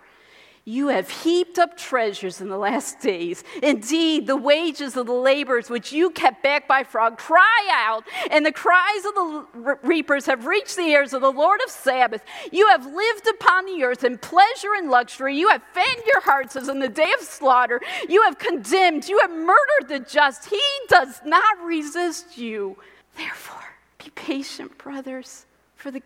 You 0.64 0.88
have 0.88 1.10
heaped 1.10 1.58
up 1.58 1.76
treasures 1.76 2.40
in 2.40 2.48
the 2.48 2.56
last 2.56 3.00
days. 3.00 3.42
Indeed, 3.60 4.28
the 4.28 4.36
wages 4.36 4.96
of 4.96 5.06
the 5.06 5.12
laborers 5.12 5.68
which 5.68 5.92
you 5.92 6.10
kept 6.10 6.40
back 6.40 6.68
by 6.68 6.84
fraud 6.84 7.18
cry 7.18 7.68
out, 7.72 8.04
and 8.30 8.46
the 8.46 8.52
cries 8.52 9.04
of 9.04 9.14
the 9.14 9.78
reapers 9.82 10.26
have 10.26 10.46
reached 10.46 10.76
the 10.76 10.82
ears 10.82 11.12
of 11.12 11.20
the 11.20 11.32
Lord 11.32 11.60
of 11.64 11.70
Sabaoth. 11.70 12.22
You 12.52 12.68
have 12.68 12.86
lived 12.86 13.26
upon 13.28 13.66
the 13.66 13.82
earth 13.82 14.04
in 14.04 14.18
pleasure 14.18 14.74
and 14.76 14.88
luxury. 14.88 15.36
You 15.36 15.48
have 15.48 15.62
fattened 15.74 16.06
your 16.06 16.20
hearts 16.20 16.54
as 16.54 16.68
in 16.68 16.78
the 16.78 16.88
day 16.88 17.12
of 17.18 17.24
slaughter. 17.26 17.80
You 18.08 18.22
have 18.22 18.38
condemned, 18.38 19.08
you 19.08 19.18
have 19.18 19.32
murdered 19.32 19.88
the 19.88 19.98
just. 19.98 20.48
He 20.48 20.62
does 20.88 21.20
not 21.24 21.60
resist 21.64 22.38
you. 22.38 22.76
Therefore, 23.16 23.64
be 23.98 24.10
patient, 24.10 24.78
brothers, 24.78 25.44
for 25.74 25.90
the 25.90 26.02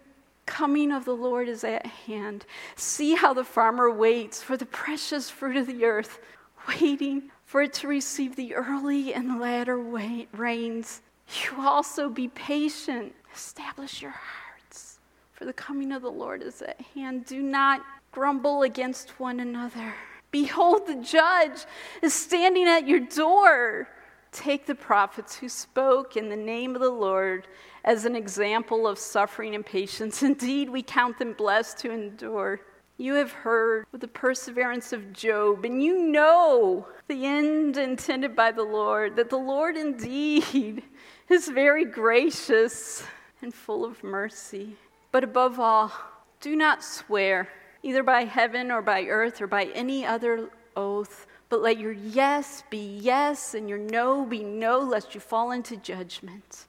coming 0.47 0.93
of 0.93 1.05
the 1.05 1.17
Lord 1.17 1.49
is 1.49 1.65
at 1.65 1.85
hand. 1.87 2.47
See 2.76 3.15
how 3.15 3.35
the 3.35 3.45
farmer 3.45 3.91
waits 3.91 4.43
for 4.43 4.57
the 4.57 4.67
precious 4.67 5.29
fruit 5.29 5.57
of 5.57 5.67
the 5.67 5.85
earth, 5.85 6.21
waiting 6.69 7.31
for 7.45 7.62
it 7.62 7.73
to 7.75 7.88
receive 7.88 8.37
the 8.37 8.55
early 8.55 9.12
and 9.12 9.41
latter 9.41 9.79
rains. 9.79 11.03
You 11.43 11.61
also 11.61 12.09
be 12.09 12.29
patient. 12.29 13.15
Establish 13.35 14.00
your 14.00 14.12
hearts, 14.12 14.99
for 15.33 15.45
the 15.45 15.53
coming 15.53 15.93
of 15.93 16.03
the 16.03 16.11
Lord 16.11 16.43
is 16.43 16.62
at 16.62 16.81
hand. 16.95 17.26
Do 17.26 17.43
not 17.43 17.83
grumble 18.12 18.62
against 18.62 19.21
one 19.21 19.41
another. 19.41 19.95
Behold, 20.31 20.87
the 20.87 20.97
judge 20.97 21.65
is 22.03 22.15
standing 22.15 22.67
at 22.67 22.88
your 22.88 23.00
door. 23.00 23.88
Take 24.37 24.66
the 24.66 24.75
prophets 24.75 25.35
who 25.35 25.49
spoke 25.49 26.14
in 26.14 26.28
the 26.28 26.37
name 26.37 26.75
of 26.75 26.83
the 26.83 26.90
Lord 26.90 27.49
as 27.87 28.05
an 28.05 28.14
example 28.14 28.87
of 28.87 28.99
suffering 28.99 29.55
and 29.55 29.64
patience. 29.64 30.23
Indeed, 30.23 30.69
we 30.69 30.83
count 30.83 31.19
them 31.19 31.33
blessed 31.33 31.78
to 31.78 31.90
endure. 31.90 32.61
You 32.99 33.14
have 33.14 33.33
heard 33.33 33.87
with 33.93 34.02
the 34.02 34.09
perseverance 34.09 34.93
of 34.93 35.14
Job, 35.14 35.64
and 35.64 35.83
you 35.83 35.99
know 36.09 36.87
the 37.09 37.25
end 37.25 37.78
intended 37.78 38.37
by 38.37 38.52
the 38.52 38.62
Lord, 38.62 39.16
that 39.16 39.31
the 39.31 39.38
Lord 39.38 39.75
indeed 39.75 40.83
is 41.31 41.49
very 41.49 41.87
gracious 41.87 43.05
and 43.40 43.55
full 43.55 43.87
of 43.87 44.05
mercy. 44.05 44.76
But 45.12 45.25
above 45.25 45.59
all, 45.59 45.90
do 46.43 46.55
not 46.57 46.85
swear, 46.85 47.49
either 47.83 48.02
by 48.02 48.25
heaven 48.25 48.71
or 48.71 48.83
by 48.83 49.05
earth 49.05 49.40
or 49.40 49.47
by 49.47 49.64
any 49.75 50.05
other 50.05 50.50
oath, 50.76 51.26
but 51.49 51.62
let 51.62 51.79
your 51.79 51.93
yes 51.93 52.65
be 52.71 52.99
yes 53.00 53.55
and 53.55 53.69
your 53.69 53.79
no 53.79 54.25
be 54.25 54.43
no, 54.43 54.81
lest 54.81 55.15
you 55.15 55.21
fall 55.21 55.53
into 55.53 55.76
judgment. 55.76 56.67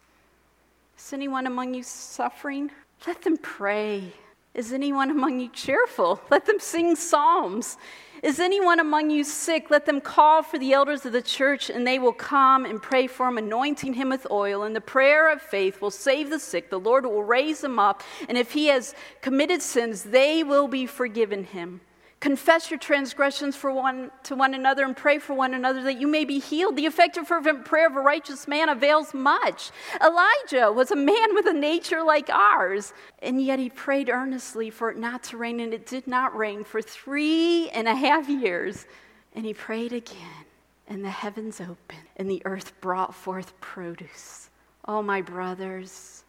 Is 0.97 1.13
anyone 1.13 1.47
among 1.47 1.73
you 1.73 1.83
suffering? 1.83 2.71
Let 3.05 3.21
them 3.21 3.37
pray. 3.37 4.13
Is 4.53 4.73
anyone 4.73 5.11
among 5.11 5.39
you 5.39 5.49
cheerful? 5.49 6.19
Let 6.31 6.45
them 6.45 6.59
sing 6.59 6.95
psalms. 6.95 7.77
Is 8.23 8.39
anyone 8.39 8.79
among 8.79 9.11
you 9.11 9.23
sick? 9.23 9.69
Let 9.69 9.85
them 9.85 10.01
call 10.01 10.41
for 10.41 10.57
the 10.57 10.73
elders 10.73 11.05
of 11.05 11.13
the 11.13 11.21
church, 11.21 11.69
and 11.69 11.85
they 11.85 11.99
will 11.99 12.13
come 12.13 12.65
and 12.65 12.81
pray 12.81 13.05
for 13.05 13.27
him, 13.27 13.37
anointing 13.37 13.93
him 13.93 14.09
with 14.09 14.25
oil. 14.31 14.63
And 14.63 14.75
the 14.75 14.81
prayer 14.81 15.31
of 15.31 15.41
faith 15.41 15.79
will 15.79 15.91
save 15.91 16.31
the 16.31 16.39
sick. 16.39 16.71
The 16.71 16.79
Lord 16.79 17.05
will 17.05 17.23
raise 17.23 17.63
him 17.63 17.77
up. 17.77 18.01
And 18.27 18.35
if 18.35 18.51
he 18.51 18.67
has 18.67 18.95
committed 19.21 19.61
sins, 19.61 20.01
they 20.01 20.43
will 20.43 20.67
be 20.67 20.87
forgiven 20.87 21.43
him. 21.43 21.81
Confess 22.19 22.71
your 22.71 22.79
transgressions 22.79 23.55
for 23.55 23.71
one 23.71 24.09
to 24.23 24.35
one 24.35 24.55
another 24.55 24.83
and 24.83 24.97
pray 24.97 25.19
for 25.19 25.35
one 25.35 25.53
another 25.53 25.83
that 25.83 26.01
you 26.01 26.07
may 26.07 26.25
be 26.25 26.39
healed. 26.39 26.75
The 26.75 26.87
effective 26.87 27.27
fervent 27.27 27.63
prayer 27.63 27.85
of 27.85 27.95
a 27.95 28.01
righteous 28.01 28.47
man 28.47 28.69
avails 28.69 29.13
much. 29.13 29.69
Elijah 30.03 30.71
was 30.71 30.89
a 30.89 30.95
man 30.95 31.35
with 31.35 31.45
a 31.45 31.53
nature 31.53 32.01
like 32.01 32.29
ours, 32.29 32.93
and 33.21 33.39
yet 33.39 33.59
he 33.59 33.69
prayed 33.69 34.09
earnestly 34.09 34.71
for 34.71 34.89
it 34.89 34.97
not 34.97 35.21
to 35.25 35.37
rain, 35.37 35.59
and 35.59 35.75
it 35.75 35.85
did 35.85 36.07
not 36.07 36.35
rain 36.35 36.63
for 36.63 36.81
three 36.81 37.69
and 37.69 37.87
a 37.87 37.95
half 37.95 38.27
years. 38.27 38.87
And 39.35 39.45
he 39.45 39.53
prayed 39.53 39.93
again, 39.93 40.45
and 40.87 41.05
the 41.05 41.11
heavens 41.11 41.61
opened, 41.61 42.07
and 42.15 42.27
the 42.27 42.41
earth 42.45 42.73
brought 42.81 43.13
forth 43.13 43.59
produce. 43.61 44.49
Oh, 44.85 45.03
my 45.03 45.21
brothers, 45.21 46.23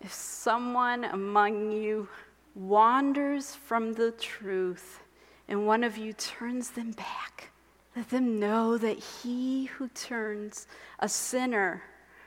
if 0.00 0.10
someone 0.10 1.04
among 1.04 1.70
you 1.70 2.08
wanders 2.54 3.54
from 3.54 3.92
the 3.92 4.12
truth, 4.12 5.00
and 5.48 5.66
one 5.66 5.84
of 5.84 5.98
you 5.98 6.12
turns 6.12 6.70
them 6.70 6.92
back, 6.92 7.50
let 7.96 8.10
them 8.10 8.40
know 8.40 8.78
that 8.78 8.98
he 8.98 9.66
who 9.66 9.88
turns 9.88 10.66
a 10.98 11.08
sinner 11.08 11.82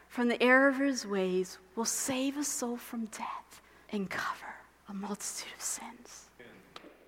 from 0.08 0.28
the 0.28 0.42
error 0.42 0.70
of 0.70 0.78
his 0.78 1.06
ways 1.06 1.58
will 1.76 1.86
save 1.86 2.38
a 2.38 2.44
soul 2.44 2.78
from 2.78 3.06
death 3.06 3.62
and 3.92 4.10
cover 4.10 4.56
a 4.90 4.94
multitude 4.94 5.52
of 5.56 5.62
sins. 5.62 6.26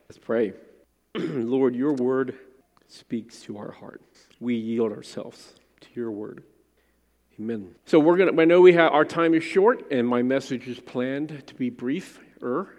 Let's 0.10 0.20
pray. 0.20 0.54
Lord, 1.16 1.76
your 1.76 1.94
word 1.94 2.36
speaks 2.88 3.42
to 3.42 3.58
our 3.58 3.72
heart. 3.72 4.02
We 4.40 4.56
yield 4.56 4.92
ourselves 4.92 5.54
to 5.82 5.88
your 5.94 6.12
word. 6.12 6.44
Amen. 7.40 7.76
So 7.86 8.00
we're 8.00 8.18
gonna 8.18 8.42
I 8.42 8.46
know 8.46 8.60
we 8.60 8.74
have 8.74 8.92
our 8.92 9.06
time 9.06 9.34
is 9.34 9.44
short 9.44 9.86
and 9.92 10.08
my 10.08 10.22
message 10.22 10.68
is 10.68 10.80
planned 10.80 11.44
to 11.48 11.56
be 11.56 11.70
briefer 11.70 12.79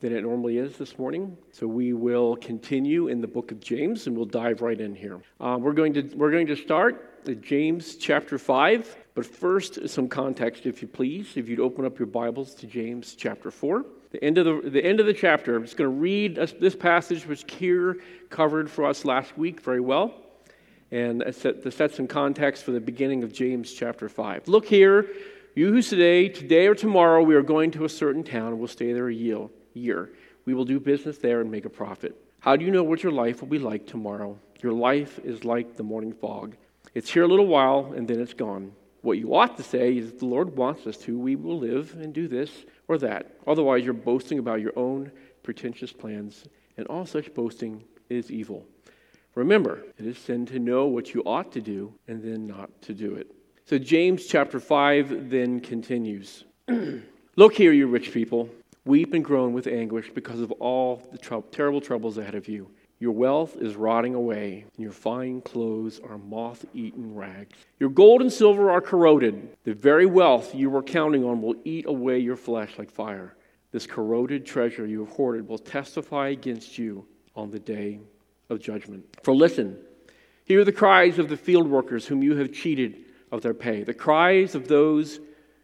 than 0.00 0.14
it 0.14 0.22
normally 0.22 0.58
is 0.58 0.76
this 0.76 0.98
morning. 0.98 1.36
So 1.50 1.66
we 1.66 1.92
will 1.92 2.36
continue 2.36 3.08
in 3.08 3.20
the 3.20 3.26
book 3.26 3.50
of 3.50 3.60
James, 3.60 4.06
and 4.06 4.16
we'll 4.16 4.26
dive 4.26 4.62
right 4.62 4.80
in 4.80 4.94
here. 4.94 5.20
Uh, 5.40 5.58
we're 5.60 5.72
going 5.72 5.92
to 5.94 6.02
we're 6.14 6.30
going 6.30 6.46
to 6.46 6.56
start 6.56 7.20
at 7.26 7.42
James 7.42 7.96
chapter 7.96 8.38
five, 8.38 8.96
but 9.14 9.26
first 9.26 9.88
some 9.88 10.08
context, 10.08 10.66
if 10.66 10.80
you 10.82 10.88
please. 10.88 11.36
If 11.36 11.48
you'd 11.48 11.60
open 11.60 11.84
up 11.84 11.98
your 11.98 12.06
Bibles 12.06 12.54
to 12.56 12.66
James 12.66 13.14
chapter 13.14 13.50
four. 13.50 13.84
The 14.10 14.24
end 14.24 14.38
of 14.38 14.46
the, 14.46 14.70
the 14.70 14.82
end 14.82 15.00
of 15.00 15.06
the 15.06 15.12
chapter. 15.12 15.56
I'm 15.56 15.64
just 15.64 15.76
going 15.76 15.90
to 15.90 16.00
read 16.00 16.36
this 16.60 16.74
passage, 16.74 17.26
which 17.26 17.46
Kier 17.46 18.00
covered 18.30 18.70
for 18.70 18.86
us 18.86 19.04
last 19.04 19.36
week 19.36 19.60
very 19.60 19.80
well, 19.80 20.14
and 20.90 21.20
to 21.20 21.70
set 21.70 21.94
some 21.94 22.06
context 22.06 22.62
for 22.62 22.70
the 22.70 22.80
beginning 22.80 23.22
of 23.24 23.32
James 23.32 23.72
chapter 23.74 24.08
five. 24.08 24.46
Look 24.48 24.64
here, 24.64 25.08
you 25.54 25.72
who 25.72 25.82
today, 25.82 26.28
today 26.28 26.68
or 26.68 26.74
tomorrow, 26.74 27.22
we 27.22 27.34
are 27.34 27.42
going 27.42 27.72
to 27.72 27.84
a 27.84 27.88
certain 27.88 28.22
town, 28.22 28.48
and 28.48 28.58
we'll 28.58 28.68
stay 28.68 28.92
there 28.92 29.08
a 29.08 29.14
year 29.14 29.48
year. 29.78 30.10
We 30.44 30.54
will 30.54 30.64
do 30.64 30.80
business 30.80 31.18
there 31.18 31.40
and 31.40 31.50
make 31.50 31.64
a 31.64 31.70
profit. 31.70 32.14
How 32.40 32.56
do 32.56 32.64
you 32.64 32.70
know 32.70 32.82
what 32.82 33.02
your 33.02 33.12
life 33.12 33.40
will 33.40 33.48
be 33.48 33.58
like 33.58 33.86
tomorrow? 33.86 34.38
Your 34.62 34.72
life 34.72 35.18
is 35.24 35.44
like 35.44 35.76
the 35.76 35.82
morning 35.82 36.12
fog. 36.12 36.56
It's 36.94 37.10
here 37.10 37.24
a 37.24 37.28
little 37.28 37.46
while 37.46 37.92
and 37.96 38.06
then 38.06 38.20
it's 38.20 38.34
gone. 38.34 38.72
What 39.02 39.18
you 39.18 39.34
ought 39.34 39.56
to 39.56 39.62
say 39.62 39.96
is, 39.96 40.12
the 40.12 40.26
Lord 40.26 40.56
wants 40.56 40.86
us 40.86 40.96
to, 40.98 41.18
we 41.18 41.36
will 41.36 41.58
live 41.58 41.96
and 42.00 42.12
do 42.12 42.26
this 42.26 42.50
or 42.88 42.98
that. 42.98 43.36
Otherwise, 43.46 43.84
you're 43.84 43.94
boasting 43.94 44.38
about 44.38 44.60
your 44.60 44.76
own 44.76 45.12
pretentious 45.42 45.92
plans, 45.92 46.44
and 46.76 46.86
all 46.88 47.06
such 47.06 47.32
boasting 47.32 47.84
is 48.10 48.30
evil. 48.30 48.66
Remember, 49.34 49.84
it 49.98 50.06
is 50.06 50.18
sin 50.18 50.46
to 50.46 50.58
know 50.58 50.86
what 50.86 51.14
you 51.14 51.22
ought 51.22 51.52
to 51.52 51.60
do 51.60 51.94
and 52.08 52.22
then 52.22 52.46
not 52.46 52.70
to 52.82 52.92
do 52.92 53.14
it. 53.14 53.30
So, 53.66 53.78
James 53.78 54.26
chapter 54.26 54.58
5 54.58 55.30
then 55.30 55.60
continues 55.60 56.44
Look 57.36 57.54
here, 57.54 57.72
you 57.72 57.86
rich 57.86 58.12
people. 58.12 58.48
Weep 58.88 59.12
and 59.12 59.22
groan 59.22 59.52
with 59.52 59.66
anguish 59.66 60.10
because 60.14 60.40
of 60.40 60.50
all 60.52 61.06
the 61.12 61.18
tr- 61.18 61.40
terrible 61.52 61.82
troubles 61.82 62.16
ahead 62.16 62.34
of 62.34 62.48
you. 62.48 62.70
Your 62.98 63.12
wealth 63.12 63.54
is 63.58 63.76
rotting 63.76 64.14
away, 64.14 64.64
and 64.74 64.82
your 64.82 64.92
fine 64.92 65.42
clothes 65.42 66.00
are 66.02 66.16
moth 66.16 66.64
eaten 66.72 67.14
rags. 67.14 67.54
Your 67.78 67.90
gold 67.90 68.22
and 68.22 68.32
silver 68.32 68.70
are 68.70 68.80
corroded. 68.80 69.54
The 69.64 69.74
very 69.74 70.06
wealth 70.06 70.54
you 70.54 70.70
were 70.70 70.82
counting 70.82 71.22
on 71.22 71.42
will 71.42 71.56
eat 71.66 71.84
away 71.84 72.20
your 72.20 72.34
flesh 72.34 72.78
like 72.78 72.90
fire. 72.90 73.36
This 73.72 73.86
corroded 73.86 74.46
treasure 74.46 74.86
you 74.86 75.00
have 75.00 75.14
hoarded 75.14 75.46
will 75.46 75.58
testify 75.58 76.28
against 76.28 76.78
you 76.78 77.04
on 77.36 77.50
the 77.50 77.58
day 77.58 78.00
of 78.48 78.58
judgment. 78.58 79.04
For 79.22 79.34
listen, 79.34 79.76
hear 80.44 80.64
the 80.64 80.72
cries 80.72 81.18
of 81.18 81.28
the 81.28 81.36
field 81.36 81.68
workers 81.68 82.06
whom 82.06 82.22
you 82.22 82.36
have 82.36 82.54
cheated 82.54 83.04
of 83.30 83.42
their 83.42 83.52
pay. 83.52 83.82
The 83.82 83.92
cries 83.92 84.54
of 84.54 84.66
those 84.66 85.20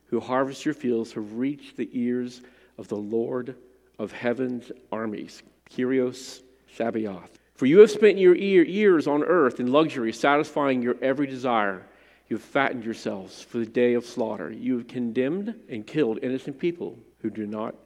who 0.09 0.21
harvest 0.21 0.67
your 0.67 0.75
fields 0.75 1.15
have 1.15 1.33
reached 1.33 1.79
the 1.79 1.89
ears 1.95 2.43
of 2.79 2.89
the 2.89 2.97
Lord 2.97 3.57
of 3.99 4.13
heaven's 4.13 4.71
armies, 4.91 5.43
Kyrios 5.71 6.43
Sabaoth. 6.77 7.39
For 7.55 7.67
you 7.67 7.79
have 7.79 7.91
spent 7.91 8.19
your 8.19 8.35
years 8.35 9.07
on 9.07 9.23
earth 9.23 9.61
in 9.61 9.71
luxury, 9.71 10.13
satisfying 10.13 10.83
your 10.83 10.97
every 11.01 11.27
desire. 11.27 11.87
You 12.29 12.37
have 12.37 12.45
fattened 12.45 12.85
yourselves 12.85 13.43
for 13.43 13.59
the 13.59 13.67
day 13.67 13.95
of 13.95 14.05
slaughter. 14.05 14.51
You 14.51 14.79
have 14.79 14.89
condemned 14.89 15.55
and 15.69 15.87
killed 15.87 16.19
innocent 16.23 16.59
people 16.59 16.99
who 17.21 17.31
do 17.31 17.47
not 17.47 17.77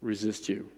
resist 0.00 0.48
you. 0.48 0.68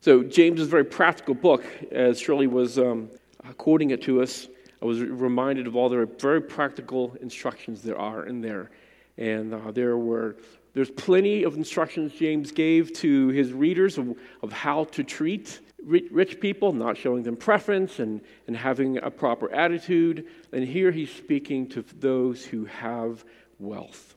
So, 0.00 0.22
James 0.22 0.60
is 0.60 0.66
a 0.66 0.70
very 0.70 0.84
practical 0.84 1.34
book. 1.34 1.64
As 1.90 2.20
Shirley 2.20 2.46
was 2.46 2.78
um, 2.78 3.08
quoting 3.56 3.90
it 3.90 4.02
to 4.02 4.22
us, 4.22 4.48
I 4.82 4.84
was 4.84 5.00
reminded 5.00 5.66
of 5.66 5.76
all 5.76 5.88
the 5.88 6.06
very 6.18 6.40
practical 6.40 7.16
instructions 7.20 7.82
there 7.82 7.98
are 7.98 8.26
in 8.26 8.40
there. 8.40 8.70
And 9.16 9.54
uh, 9.54 9.70
there 9.70 9.96
were 9.96 10.36
there's 10.76 10.90
plenty 10.90 11.42
of 11.42 11.56
instructions 11.56 12.12
James 12.12 12.52
gave 12.52 12.92
to 12.92 13.28
his 13.28 13.50
readers 13.50 13.96
of, 13.96 14.14
of 14.42 14.52
how 14.52 14.84
to 14.84 15.02
treat 15.02 15.58
rich 15.82 16.38
people, 16.38 16.74
not 16.74 16.98
showing 16.98 17.22
them 17.22 17.34
preference 17.34 17.98
and, 17.98 18.20
and 18.46 18.54
having 18.54 18.98
a 18.98 19.10
proper 19.10 19.50
attitude. 19.50 20.26
And 20.52 20.62
here 20.62 20.90
he's 20.90 21.10
speaking 21.10 21.66
to 21.70 21.82
those 21.98 22.44
who 22.44 22.66
have 22.66 23.24
wealth. 23.58 24.16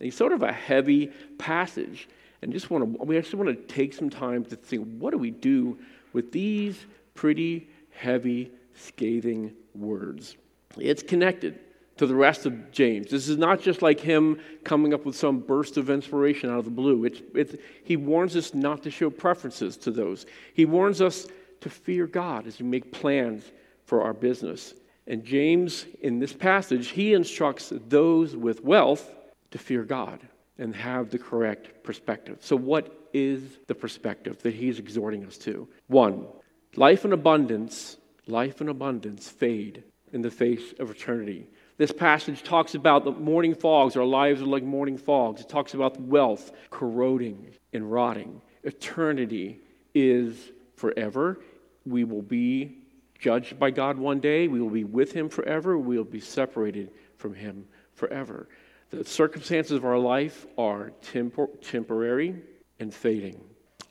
And 0.00 0.06
he's 0.06 0.16
sort 0.16 0.32
of 0.32 0.42
a 0.42 0.52
heavy 0.52 1.12
passage. 1.38 2.08
And 2.42 2.52
just 2.52 2.70
want 2.70 2.98
to, 2.98 3.04
we 3.04 3.16
actually 3.16 3.44
want 3.44 3.68
to 3.68 3.72
take 3.72 3.94
some 3.94 4.10
time 4.10 4.44
to 4.46 4.56
think 4.56 4.88
what 4.98 5.12
do 5.12 5.18
we 5.18 5.30
do 5.30 5.78
with 6.12 6.32
these 6.32 6.86
pretty 7.14 7.68
heavy, 7.90 8.50
scathing 8.74 9.52
words? 9.76 10.36
It's 10.76 11.04
connected 11.04 11.60
to 12.00 12.06
the 12.06 12.14
rest 12.14 12.46
of 12.46 12.72
James. 12.72 13.10
This 13.10 13.28
is 13.28 13.36
not 13.36 13.60
just 13.60 13.82
like 13.82 14.00
him 14.00 14.40
coming 14.64 14.94
up 14.94 15.04
with 15.04 15.14
some 15.14 15.38
burst 15.38 15.76
of 15.76 15.90
inspiration 15.90 16.48
out 16.48 16.58
of 16.58 16.64
the 16.64 16.70
blue. 16.70 17.04
It's, 17.04 17.20
it's, 17.34 17.56
he 17.84 17.98
warns 17.98 18.34
us 18.36 18.54
not 18.54 18.82
to 18.84 18.90
show 18.90 19.10
preferences 19.10 19.76
to 19.76 19.90
those. 19.90 20.24
He 20.54 20.64
warns 20.64 21.02
us 21.02 21.26
to 21.60 21.68
fear 21.68 22.06
God 22.06 22.46
as 22.46 22.58
we 22.58 22.64
make 22.64 22.90
plans 22.90 23.44
for 23.84 24.00
our 24.00 24.14
business. 24.14 24.72
And 25.06 25.26
James, 25.26 25.84
in 26.00 26.18
this 26.18 26.32
passage, 26.32 26.88
he 26.88 27.12
instructs 27.12 27.70
those 27.88 28.34
with 28.34 28.64
wealth 28.64 29.14
to 29.50 29.58
fear 29.58 29.84
God 29.84 30.20
and 30.56 30.74
have 30.74 31.10
the 31.10 31.18
correct 31.18 31.84
perspective. 31.84 32.38
So, 32.40 32.56
what 32.56 33.10
is 33.12 33.42
the 33.66 33.74
perspective 33.74 34.40
that 34.40 34.54
he's 34.54 34.78
exhorting 34.78 35.22
us 35.26 35.36
to? 35.38 35.68
One, 35.88 36.28
life 36.76 37.04
in 37.04 37.12
abundance, 37.12 37.98
life 38.26 38.62
in 38.62 38.70
abundance 38.70 39.28
fade 39.28 39.84
in 40.14 40.22
the 40.22 40.30
face 40.30 40.72
of 40.78 40.90
eternity. 40.90 41.46
This 41.80 41.92
passage 41.92 42.42
talks 42.42 42.74
about 42.74 43.04
the 43.04 43.12
morning 43.12 43.54
fogs. 43.54 43.96
Our 43.96 44.04
lives 44.04 44.42
are 44.42 44.44
like 44.44 44.62
morning 44.62 44.98
fogs. 44.98 45.40
It 45.40 45.48
talks 45.48 45.72
about 45.72 45.98
wealth 45.98 46.52
corroding 46.68 47.52
and 47.72 47.90
rotting. 47.90 48.42
Eternity 48.64 49.60
is 49.94 50.52
forever. 50.76 51.40
We 51.86 52.04
will 52.04 52.20
be 52.20 52.76
judged 53.18 53.58
by 53.58 53.70
God 53.70 53.96
one 53.96 54.20
day. 54.20 54.46
We 54.46 54.60
will 54.60 54.68
be 54.68 54.84
with 54.84 55.12
Him 55.12 55.30
forever. 55.30 55.78
We 55.78 55.96
will 55.96 56.04
be 56.04 56.20
separated 56.20 56.90
from 57.16 57.32
Him 57.32 57.64
forever. 57.94 58.50
The 58.90 59.02
circumstances 59.02 59.72
of 59.72 59.86
our 59.86 59.98
life 59.98 60.46
are 60.58 60.92
tempor- 61.00 61.62
temporary 61.62 62.42
and 62.78 62.92
fading. 62.92 63.40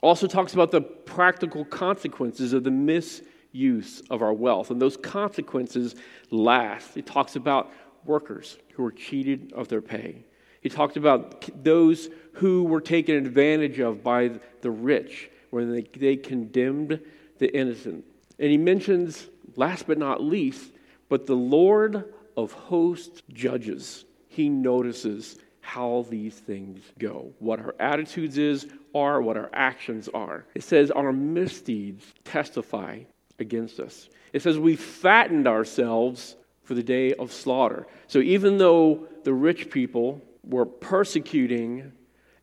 Also 0.01 0.27
talks 0.27 0.53
about 0.53 0.69
the 0.69 0.81
practical 0.81 1.65
consequences 1.65 2.53
of 2.53 2.63
the 2.63 2.69
mis 2.69 3.24
use 3.51 4.01
of 4.10 4.22
our 4.22 4.34
wealth. 4.34 4.72
And 4.72 4.82
those 4.82 4.98
consequences 4.98 5.96
last. 6.29 6.94
He 6.94 7.01
talks 7.01 7.36
about 7.36 7.72
workers 8.06 8.58
who 8.74 8.84
were 8.84 8.91
cheated 8.91 9.53
of 9.53 9.68
their 9.68 9.82
pay. 9.82 10.24
He 10.62 10.70
talked 10.70 10.98
about 10.98 11.50
those 11.63 12.10
who 12.34 12.63
were 12.63 12.82
taken 12.82 13.15
advantage 13.15 13.79
of 13.79 14.03
by 14.03 14.39
the 14.62 14.72
rich 14.72 15.29
when 15.51 15.72
they, 15.72 15.82
they 15.82 16.15
condemned 16.15 17.00
the 17.38 17.56
innocent. 17.56 18.06
And 18.38 18.51
he 18.51 18.58
mentions, 18.58 19.27
last 19.56 19.88
but 19.88 19.98
not 19.98 20.22
least, 20.22 20.72
but 21.08 21.25
the 21.25 21.36
Lord 21.36 22.13
of 22.38 22.51
hosts 22.51 23.22
judges. 23.34 24.06
He 24.27 24.50
notices 24.50 25.38
how 25.62 26.06
these 26.10 26.36
things 26.36 26.82
go, 26.98 27.32
what 27.39 27.60
our 27.60 27.75
attitudes 27.79 28.38
is 28.38 28.68
are, 28.96 29.22
what 29.22 29.38
our 29.38 29.50
actions 29.53 30.10
are. 30.13 30.46
It 30.56 30.63
says 30.63 30.89
our 30.91 31.13
misdeeds 31.13 32.06
testify 32.24 33.01
against 33.39 33.79
us. 33.79 34.10
It 34.34 34.41
says 34.41 34.58
we 34.58 34.75
fattened 34.75 35.48
ourselves 35.48 36.36
for 36.63 36.74
the 36.75 36.84
day 36.84 37.13
of 37.13 37.31
slaughter. 37.31 37.87
So 38.07 38.20
even 38.20 38.57
though 38.57 39.07
the 39.24 39.33
rich 39.33 39.72
people 39.72 40.22
were 40.44 40.66
persecuting 40.66 41.92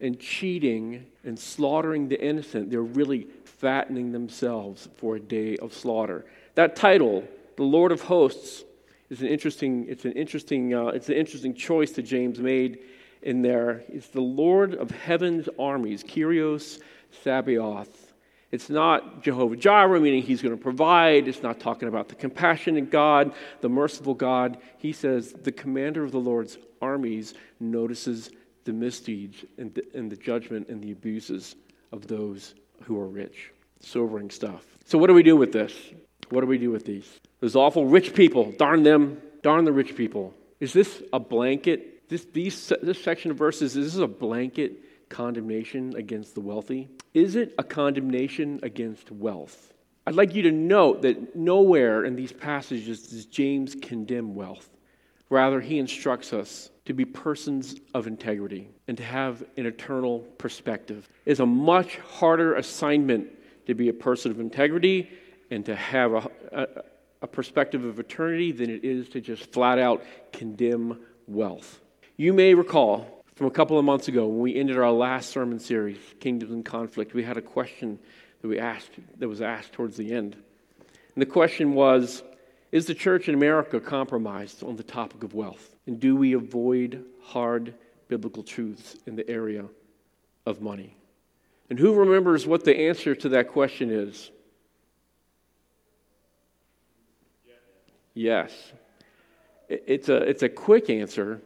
and 0.01 0.18
cheating 0.18 1.07
and 1.25 1.38
slaughtering 1.38 2.09
the 2.09 2.21
innocent, 2.21 2.71
they're 2.71 2.83
really 2.83 3.29
fattening 3.44 4.12
themselves 4.12 4.88
for 4.97 5.16
a 5.16 5.21
day 5.21 5.57
of 5.59 5.73
slaughter. 5.73 6.27
That 6.55 6.77
title, 6.77 7.25
the 7.57 7.62
Lord 7.62 7.92
of 7.92 8.03
Hosts, 8.03 8.64
is 9.11 9.23
an 9.23 9.29
interesting. 9.29 9.87
It's 9.88 10.05
an 10.05 10.12
interesting. 10.12 10.75
Uh, 10.75 10.87
it's 10.88 11.09
an 11.09 11.14
interesting 11.14 11.55
choice 11.55 11.92
that 11.92 12.03
James 12.03 12.40
made 12.40 12.81
in 13.23 13.42
there. 13.42 13.85
It's 13.88 14.09
the 14.09 14.21
Lord 14.21 14.75
of 14.75 14.90
Heaven's 14.90 15.49
armies, 15.59 16.03
Kyrios 16.03 16.81
Sabaoth. 17.23 18.06
It's 18.57 18.71
not 18.71 19.23
Jehovah 19.23 19.55
Jireh, 19.55 20.01
meaning 20.01 20.23
he's 20.23 20.40
going 20.40 20.57
to 20.57 20.62
provide. 20.62 21.29
It's 21.29 21.42
not 21.42 21.61
talking 21.61 21.88
about 21.88 22.09
the 22.09 22.14
compassionate 22.14 22.90
God, 22.90 23.35
the 23.61 23.69
merciful 23.69 24.14
God. 24.14 24.57
He 24.79 24.95
says 24.95 25.35
the 25.35 25.53
commander 25.53 26.03
of 26.03 26.11
the 26.11 26.21
Lord's 26.21 26.57
armies 26.81 27.35
notices 27.61 28.31
the 28.64 28.73
misdeeds 28.73 29.45
and 29.59 29.75
the, 29.75 29.85
and 29.92 30.11
the 30.11 30.16
judgment 30.16 30.71
and 30.71 30.83
the 30.83 30.92
abuses 30.92 31.55
of 31.92 32.07
those 32.07 32.55
who 32.85 32.99
are 32.99 33.07
rich. 33.07 33.53
Sobering 33.81 34.31
stuff. 34.31 34.64
So, 34.87 34.97
what 34.97 35.09
do 35.09 35.12
we 35.12 35.23
do 35.23 35.37
with 35.37 35.53
this? 35.53 35.75
What 36.31 36.40
do 36.40 36.47
we 36.47 36.57
do 36.57 36.71
with 36.71 36.87
these? 36.87 37.21
Those 37.40 37.57
awful 37.57 37.85
rich 37.85 38.14
people, 38.14 38.53
darn 38.53 38.85
them, 38.85 39.21
darn 39.42 39.66
the 39.66 39.73
rich 39.73 39.95
people. 39.95 40.33
Is 40.61 40.73
this 40.73 41.03
a 41.12 41.21
blanket? 41.21 42.09
This, 42.09 42.25
these, 42.33 42.73
this 42.81 43.05
section 43.05 43.31
of 43.31 43.37
verses, 43.37 43.77
is 43.77 43.92
this 43.92 44.03
a 44.03 44.07
blanket 44.07 45.11
condemnation 45.11 45.95
against 45.95 46.35
the 46.35 46.40
wealthy? 46.40 46.88
Is 47.16 47.35
it 47.35 47.55
a 47.57 47.64
condemnation 47.64 48.61
against 48.62 49.11
wealth? 49.11 49.72
I'd 50.07 50.16
like 50.16 50.35
you 50.35 50.42
to 50.42 50.52
note 50.52 51.00
that 51.00 51.35
nowhere 51.35 52.05
in 52.05 52.14
these 52.14 52.31
passages 52.31 53.09
does 53.09 53.24
James 53.24 53.74
condemn 53.74 54.35
wealth. 54.35 54.68
Rather, 55.31 55.62
he 55.62 55.79
instructs 55.79 56.35
us 56.35 56.68
to 56.85 56.92
be 56.92 57.07
persons 57.07 57.76
of 57.94 58.07
integrity 58.07 58.68
and 58.87 58.98
to 58.98 59.02
have 59.02 59.42
an 59.57 59.64
eternal 59.64 60.18
perspective. 60.37 61.09
It's 61.24 61.40
a 61.40 61.46
much 61.46 61.96
harder 61.96 62.57
assignment 62.57 63.31
to 63.64 63.72
be 63.72 63.88
a 63.88 63.94
person 63.94 64.31
of 64.31 64.38
integrity 64.38 65.09
and 65.50 65.64
to 65.64 65.74
have 65.74 66.12
a, 66.12 66.31
a, 66.52 66.66
a 67.22 67.26
perspective 67.26 67.83
of 67.87 67.98
eternity 67.98 68.52
than 68.52 68.68
it 68.68 68.85
is 68.85 69.09
to 69.09 69.22
just 69.22 69.50
flat 69.55 69.79
out 69.79 70.05
condemn 70.35 71.00
wealth. 71.26 71.81
You 72.18 72.35
may 72.35 72.52
recall 72.52 73.15
from 73.37 73.46
a 73.46 73.51
couple 73.51 73.79
of 73.79 73.85
months 73.85 74.09
ago 74.09 74.27
when 74.27 74.40
we 74.40 74.57
ended 74.57 74.79
our 74.79 74.90
last 74.90 75.31
sermon 75.31 75.61
series, 75.61 75.99
Kingdoms 76.20 76.53
in 76.53 76.62
Conflict, 76.62 77.12
we 77.12 77.22
had 77.22 77.37
a 77.37 77.42
question 77.42 77.99
that 78.40 78.49
we 78.49 78.59
asked 78.59 78.90
that 79.18 79.29
was 79.29 79.42
asked 79.42 79.72
towards 79.72 79.96
the 79.96 80.12
end. 80.12 80.35
And 81.14 81.22
the 81.22 81.27
question 81.27 81.75
was, 81.75 82.22
is 82.72 82.87
the 82.87 82.94
church 82.94 83.29
in 83.29 83.35
America 83.35 83.79
compromised 83.79 84.64
on 84.64 84.77
the 84.77 84.83
topic 84.83 85.22
of 85.22 85.35
wealth? 85.35 85.77
And 85.87 86.01
do 86.01 86.16
we 86.16 86.33
avoid 86.33 87.05
hard 87.22 87.75
biblical 88.09 88.42
truths 88.42 88.96
in 89.07 89.16
the 89.16 89.29
area 89.29 89.66
of 90.46 90.62
money? 90.62 90.96
And 91.68 91.79
who 91.79 91.94
remembers 91.94 92.46
what 92.46 92.64
the 92.64 92.88
answer 92.88 93.14
to 93.16 93.29
that 93.31 93.49
question 93.49 93.90
is? 93.90 94.31
Yes. 98.14 98.53
It's 99.68 100.09
a, 100.09 100.16
it's 100.16 100.42
a 100.42 100.49
quick 100.49 100.88
answer, 100.88 101.42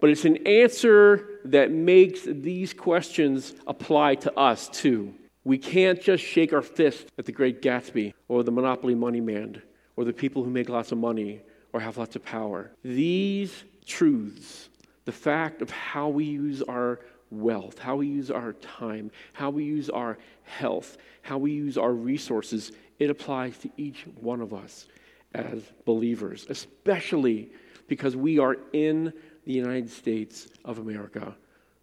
but 0.00 0.10
it's 0.10 0.24
an 0.24 0.46
answer 0.46 1.40
that 1.44 1.70
makes 1.70 2.22
these 2.24 2.72
questions 2.72 3.54
apply 3.66 4.16
to 4.16 4.36
us 4.38 4.68
too. 4.68 5.14
We 5.44 5.58
can't 5.58 6.00
just 6.00 6.22
shake 6.22 6.52
our 6.52 6.62
fist 6.62 7.08
at 7.18 7.24
the 7.24 7.32
great 7.32 7.62
Gatsby 7.62 8.12
or 8.28 8.42
the 8.42 8.50
monopoly 8.50 8.94
money 8.94 9.20
man 9.20 9.62
or 9.96 10.04
the 10.04 10.12
people 10.12 10.44
who 10.44 10.50
make 10.50 10.68
lots 10.68 10.92
of 10.92 10.98
money 10.98 11.40
or 11.72 11.80
have 11.80 11.96
lots 11.96 12.16
of 12.16 12.24
power. 12.24 12.70
These 12.84 13.64
truths, 13.86 14.68
the 15.04 15.12
fact 15.12 15.62
of 15.62 15.70
how 15.70 16.08
we 16.08 16.24
use 16.24 16.62
our 16.62 17.00
wealth, 17.30 17.78
how 17.78 17.96
we 17.96 18.06
use 18.06 18.30
our 18.30 18.52
time, 18.54 19.10
how 19.32 19.50
we 19.50 19.64
use 19.64 19.90
our 19.90 20.18
health, 20.44 20.98
how 21.22 21.38
we 21.38 21.52
use 21.52 21.76
our 21.76 21.92
resources, 21.92 22.72
it 22.98 23.10
applies 23.10 23.58
to 23.58 23.70
each 23.76 24.06
one 24.20 24.40
of 24.40 24.54
us 24.54 24.86
as 25.34 25.62
believers, 25.84 26.46
especially 26.48 27.50
because 27.86 28.16
we 28.16 28.38
are 28.38 28.56
in 28.72 29.12
the 29.48 29.54
United 29.54 29.88
States 29.88 30.48
of 30.66 30.76
America, 30.76 31.34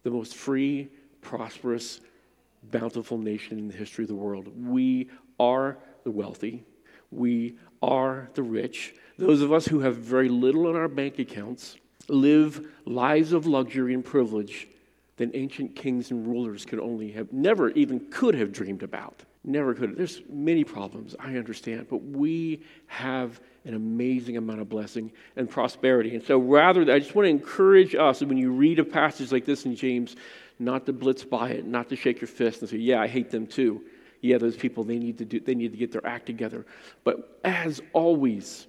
the 0.04 0.10
most 0.10 0.36
free, 0.36 0.88
prosperous, 1.20 2.00
bountiful 2.70 3.18
nation 3.18 3.58
in 3.58 3.66
the 3.66 3.74
history 3.74 4.04
of 4.04 4.08
the 4.08 4.14
world. 4.14 4.46
We 4.56 5.10
are 5.40 5.76
the 6.04 6.12
wealthy. 6.12 6.64
We 7.10 7.56
are 7.82 8.30
the 8.34 8.44
rich. 8.44 8.94
Those 9.18 9.42
of 9.42 9.52
us 9.52 9.66
who 9.66 9.80
have 9.80 9.96
very 9.96 10.28
little 10.28 10.70
in 10.70 10.76
our 10.76 10.86
bank 10.86 11.18
accounts 11.18 11.74
live 12.06 12.64
lives 12.84 13.32
of 13.32 13.46
luxury 13.46 13.94
and 13.94 14.04
privilege 14.04 14.68
that 15.16 15.34
ancient 15.34 15.74
kings 15.74 16.12
and 16.12 16.24
rulers 16.24 16.64
could 16.64 16.78
only 16.78 17.10
have 17.10 17.32
never 17.32 17.70
even 17.70 17.98
could 18.12 18.36
have 18.36 18.52
dreamed 18.52 18.84
about. 18.84 19.24
Never 19.48 19.74
could. 19.74 19.96
There's 19.96 20.22
many 20.28 20.64
problems, 20.64 21.14
I 21.20 21.36
understand, 21.36 21.86
but 21.88 22.02
we 22.02 22.64
have 22.88 23.40
an 23.64 23.74
amazing 23.74 24.36
amount 24.36 24.60
of 24.60 24.68
blessing 24.68 25.12
and 25.36 25.48
prosperity. 25.48 26.16
And 26.16 26.24
so, 26.24 26.36
rather, 26.36 26.82
I 26.92 26.98
just 26.98 27.14
want 27.14 27.26
to 27.26 27.30
encourage 27.30 27.94
us 27.94 28.20
when 28.22 28.38
you 28.38 28.50
read 28.50 28.80
a 28.80 28.84
passage 28.84 29.30
like 29.30 29.44
this 29.44 29.64
in 29.64 29.76
James, 29.76 30.16
not 30.58 30.84
to 30.86 30.92
blitz 30.92 31.22
by 31.22 31.50
it, 31.50 31.64
not 31.64 31.88
to 31.90 31.96
shake 31.96 32.20
your 32.20 32.26
fist 32.26 32.60
and 32.60 32.68
say, 32.68 32.78
"Yeah, 32.78 33.00
I 33.00 33.06
hate 33.06 33.30
them 33.30 33.46
too." 33.46 33.84
Yeah, 34.20 34.38
those 34.38 34.56
people 34.56 34.82
they 34.82 34.98
need 34.98 35.18
to 35.18 35.24
do 35.24 35.38
they 35.38 35.54
need 35.54 35.70
to 35.70 35.78
get 35.78 35.92
their 35.92 36.04
act 36.04 36.26
together. 36.26 36.66
But 37.04 37.38
as 37.44 37.80
always 37.92 38.66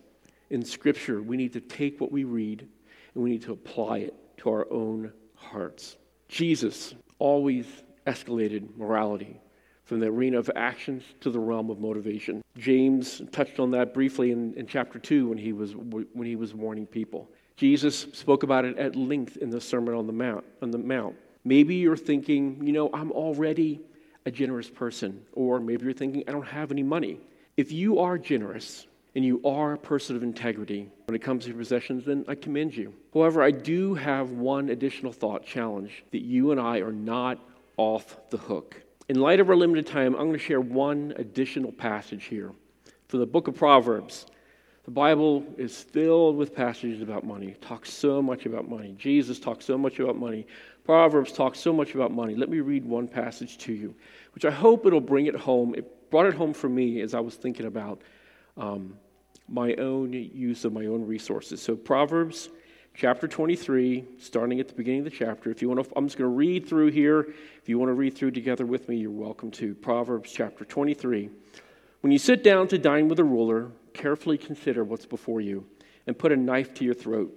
in 0.52 0.64
Scripture, 0.64 1.24
we 1.24 1.38
need 1.38 1.54
to 1.54 1.62
take 1.62 2.00
what 2.00 2.12
we 2.12 2.24
read 2.24 2.68
and 3.16 3.24
we 3.24 3.32
need 3.32 3.42
to 3.44 3.52
apply 3.52 4.00
it 4.00 4.14
to 4.38 4.52
our 4.52 4.72
own 4.72 5.12
hearts. 5.34 5.98
Jesus 6.28 6.94
always 7.18 7.66
escalated 8.06 8.78
morality 8.78 9.42
from 9.88 10.02
the 10.02 10.08
arena 10.08 10.38
of 10.38 10.52
actions 10.56 11.02
to 11.22 11.32
the 11.32 11.40
realm 11.40 11.70
of 11.70 11.80
motivation. 11.80 12.44
James 12.58 13.22
touched 13.32 13.58
on 13.58 13.72
that 13.72 13.94
briefly 13.94 14.32
in, 14.32 14.54
in 14.56 14.68
chapter 14.68 15.00
2 15.00 15.30
when 15.30 15.38
he, 15.38 15.54
was, 15.54 15.76
when 15.76 16.28
he 16.28 16.36
was 16.36 16.54
warning 16.54 16.86
people. 16.86 17.30
Jesus 17.56 18.08
spoke 18.12 18.44
about 18.44 18.66
it 18.66 18.78
at 18.78 18.98
length 18.98 19.38
in 19.38 19.50
the 19.50 19.62
Sermon 19.62 19.94
on 19.94 20.06
the 20.06 20.14
Mount. 20.14 20.44
On 20.62 20.72
the 20.72 20.78
Mount. 20.78 21.16
Maybe 21.46 21.76
you're 21.76 21.96
thinking, 21.96 22.62
you 22.68 22.74
know, 22.74 22.90
I'm 22.94 23.14
already 23.14 23.80
a 24.26 24.32
generous 24.32 24.70
person, 24.70 25.24
or 25.32 25.62
maybe 25.62 25.86
you're 25.86 25.94
thinking, 25.94 26.26
I 26.28 26.34
don't 26.34 26.46
have 26.46 26.70
any 26.70 26.84
money. 26.84 27.22
If 27.56 27.72
you 27.72 28.00
are 28.00 28.18
generous 28.18 28.88
and 29.16 29.24
you 29.24 29.42
are 29.46 29.74
a 29.74 29.78
person 29.78 30.18
of 30.18 30.22
integrity 30.22 30.90
when 31.06 31.16
it 31.16 31.22
comes 31.22 31.46
to 31.46 31.52
your 31.52 31.58
possessions, 31.58 32.04
then 32.04 32.26
I 32.28 32.36
commend 32.36 32.76
you. 32.76 32.94
However, 33.14 33.42
I 33.42 33.52
do 33.52 33.94
have 33.94 34.32
one 34.32 34.70
additional 34.70 35.14
thought 35.14 35.46
challenge 35.46 36.04
that 36.12 36.22
you 36.22 36.52
and 36.52 36.60
I 36.60 36.80
are 36.80 36.92
not 36.92 37.40
off 37.78 38.18
the 38.30 38.38
hook. 38.38 38.84
In 39.10 39.22
light 39.22 39.40
of 39.40 39.50
our 39.50 39.56
limited 39.56 39.88
time, 39.88 40.16
I'm 40.16 40.28
going 40.28 40.34
to 40.34 40.38
share 40.38 40.60
one 40.60 41.14
additional 41.16 41.72
passage 41.72 42.26
here 42.26 42.52
from 43.08 43.22
the 43.22 43.26
book 43.26 43.48
of 43.48 43.56
Proverbs. 43.56 44.26
The 44.84 44.92
Bible 44.92 45.46
is 45.58 45.82
filled 45.82 46.36
with 46.36 46.54
passages 46.54 47.02
about 47.02 47.24
money. 47.24 47.48
It 47.48 47.62
talks 47.62 47.90
so 47.90 48.22
much 48.22 48.46
about 48.46 48.68
money. 48.68 48.96
Jesus 48.98 49.40
talks 49.40 49.64
so 49.64 49.78
much 49.78 50.00
about 50.00 50.18
money. 50.18 50.46
Proverbs 50.84 51.32
talks 51.32 51.58
so 51.58 51.72
much 51.72 51.96
about 51.96 52.12
money. 52.12 52.36
Let 52.36 52.50
me 52.50 52.60
read 52.60 52.84
one 52.84 53.08
passage 53.08 53.58
to 53.60 53.72
you, 53.72 53.96
which 54.34 54.44
I 54.44 54.52
hope 54.52 54.86
it'll 54.86 55.00
bring 55.00 55.28
it 55.28 55.36
home. 55.36 55.74
It 55.76 56.12
brought 56.12 56.26
it 56.26 56.34
home 56.34 56.54
for 56.54 56.68
me 56.68 57.00
as 57.00 57.14
I 57.14 57.22
was 57.22 57.36
thinking 57.36 57.66
about 57.66 58.02
um, 58.58 58.98
my 59.48 59.74
own 59.76 60.12
use 60.12 60.66
of 60.66 60.74
my 60.74 60.86
own 60.86 61.08
resources. 61.08 61.62
So, 61.62 61.78
Proverbs 61.78 62.50
chapter 62.98 63.28
23, 63.28 64.06
starting 64.18 64.60
at 64.60 64.68
the 64.68 64.74
beginning 64.74 65.02
of 65.02 65.06
the 65.06 65.12
chapter. 65.12 65.52
If 65.52 65.62
you 65.62 65.70
want 65.70 65.86
to, 65.86 65.94
I'm 65.96 66.08
just 66.08 66.18
going 66.18 66.32
to 66.32 66.36
read 66.36 66.68
through 66.68 66.90
here. 66.90 67.28
If 67.62 67.70
you 67.70 67.78
want 67.78 67.90
to 67.90 67.94
read 67.94 68.16
through 68.16 68.32
together 68.32 68.66
with 68.66 68.90
me, 68.90 68.98
you're 68.98 69.12
welcome 69.12 69.52
to. 69.52 69.76
Proverbs 69.76 70.32
chapter 70.32 70.66
23. 70.66 71.30
When 72.02 72.12
you 72.12 72.18
sit 72.18 72.44
down 72.44 72.68
to 72.70 72.80
dine 72.80 73.08
with 73.08 73.20
a 73.20 73.24
ruler, 73.24 73.72
carefully 73.94 74.40
consider 74.40 74.84
what's 74.84 75.06
before 75.06 75.42
you 75.42 75.68
and 76.08 76.18
put 76.18 76.32
a 76.32 76.36
knife 76.36 76.74
to 76.76 76.86
your 76.86 76.96
throat. 76.96 77.32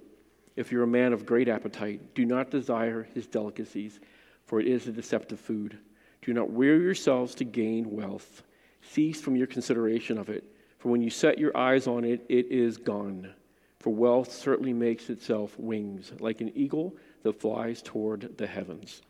If 0.56 0.72
you're 0.72 0.84
a 0.84 0.86
man 0.86 1.12
of 1.12 1.26
great 1.26 1.48
appetite, 1.48 2.14
do 2.14 2.24
not 2.24 2.50
desire 2.50 3.06
his 3.12 3.26
delicacies, 3.26 4.00
for 4.46 4.60
it 4.60 4.66
is 4.66 4.86
a 4.86 4.92
deceptive 4.92 5.40
food. 5.40 5.76
Do 6.22 6.32
not 6.32 6.50
weary 6.50 6.84
yourselves 6.84 7.34
to 7.34 7.44
gain 7.44 7.90
wealth. 7.90 8.44
Cease 8.80 9.20
from 9.20 9.36
your 9.36 9.46
consideration 9.46 10.16
of 10.16 10.30
it, 10.30 10.42
for 10.78 10.88
when 10.88 11.02
you 11.02 11.10
set 11.10 11.38
your 11.38 11.54
eyes 11.54 11.86
on 11.86 12.04
it, 12.04 12.24
it 12.30 12.46
is 12.50 12.78
gone. 12.78 13.34
For 13.80 13.90
wealth 13.90 14.30
certainly 14.30 14.74
makes 14.74 15.08
itself 15.08 15.58
wings, 15.58 16.12
like 16.20 16.42
an 16.42 16.52
eagle 16.54 16.94
that 17.22 17.40
flies 17.40 17.80
toward 17.82 18.36
the 18.36 18.46
heavens. 18.46 19.00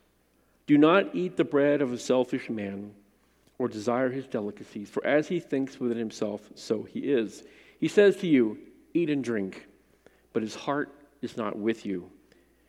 Do 0.66 0.78
not 0.78 1.14
eat 1.14 1.36
the 1.36 1.44
bread 1.44 1.82
of 1.82 1.92
a 1.92 1.98
selfish 1.98 2.48
man, 2.48 2.92
or 3.58 3.68
desire 3.68 4.08
his 4.08 4.26
delicacies, 4.26 4.88
for 4.88 5.04
as 5.04 5.26
he 5.26 5.40
thinks 5.40 5.80
within 5.80 5.98
himself, 5.98 6.48
so 6.54 6.84
he 6.84 7.00
is. 7.00 7.42
He 7.80 7.88
says 7.88 8.16
to 8.18 8.28
you, 8.28 8.58
Eat 8.94 9.10
and 9.10 9.22
drink, 9.22 9.66
but 10.32 10.42
his 10.42 10.54
heart 10.54 10.94
is 11.20 11.36
not 11.36 11.58
with 11.58 11.84
you. 11.84 12.10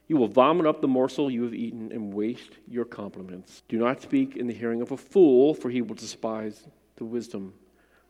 You 0.08 0.18
will 0.18 0.28
vomit 0.28 0.66
up 0.66 0.82
the 0.82 0.88
morsel 0.88 1.32
you 1.32 1.44
have 1.44 1.54
eaten 1.54 1.92
and 1.92 2.14
waste 2.14 2.58
your 2.68 2.86
compliments. 2.86 3.64
Do 3.70 3.78
not 3.78 4.02
speak 4.02 4.36
in 4.36 4.48
the 4.48 4.54
hearing 4.54 4.82
of 4.82 4.92
a 4.92 4.98
fool, 4.98 5.54
for 5.54 5.70
he 5.70 5.82
will 5.82 5.96
despise 5.96 6.68
the 6.98 7.06
wisdom 7.06 7.54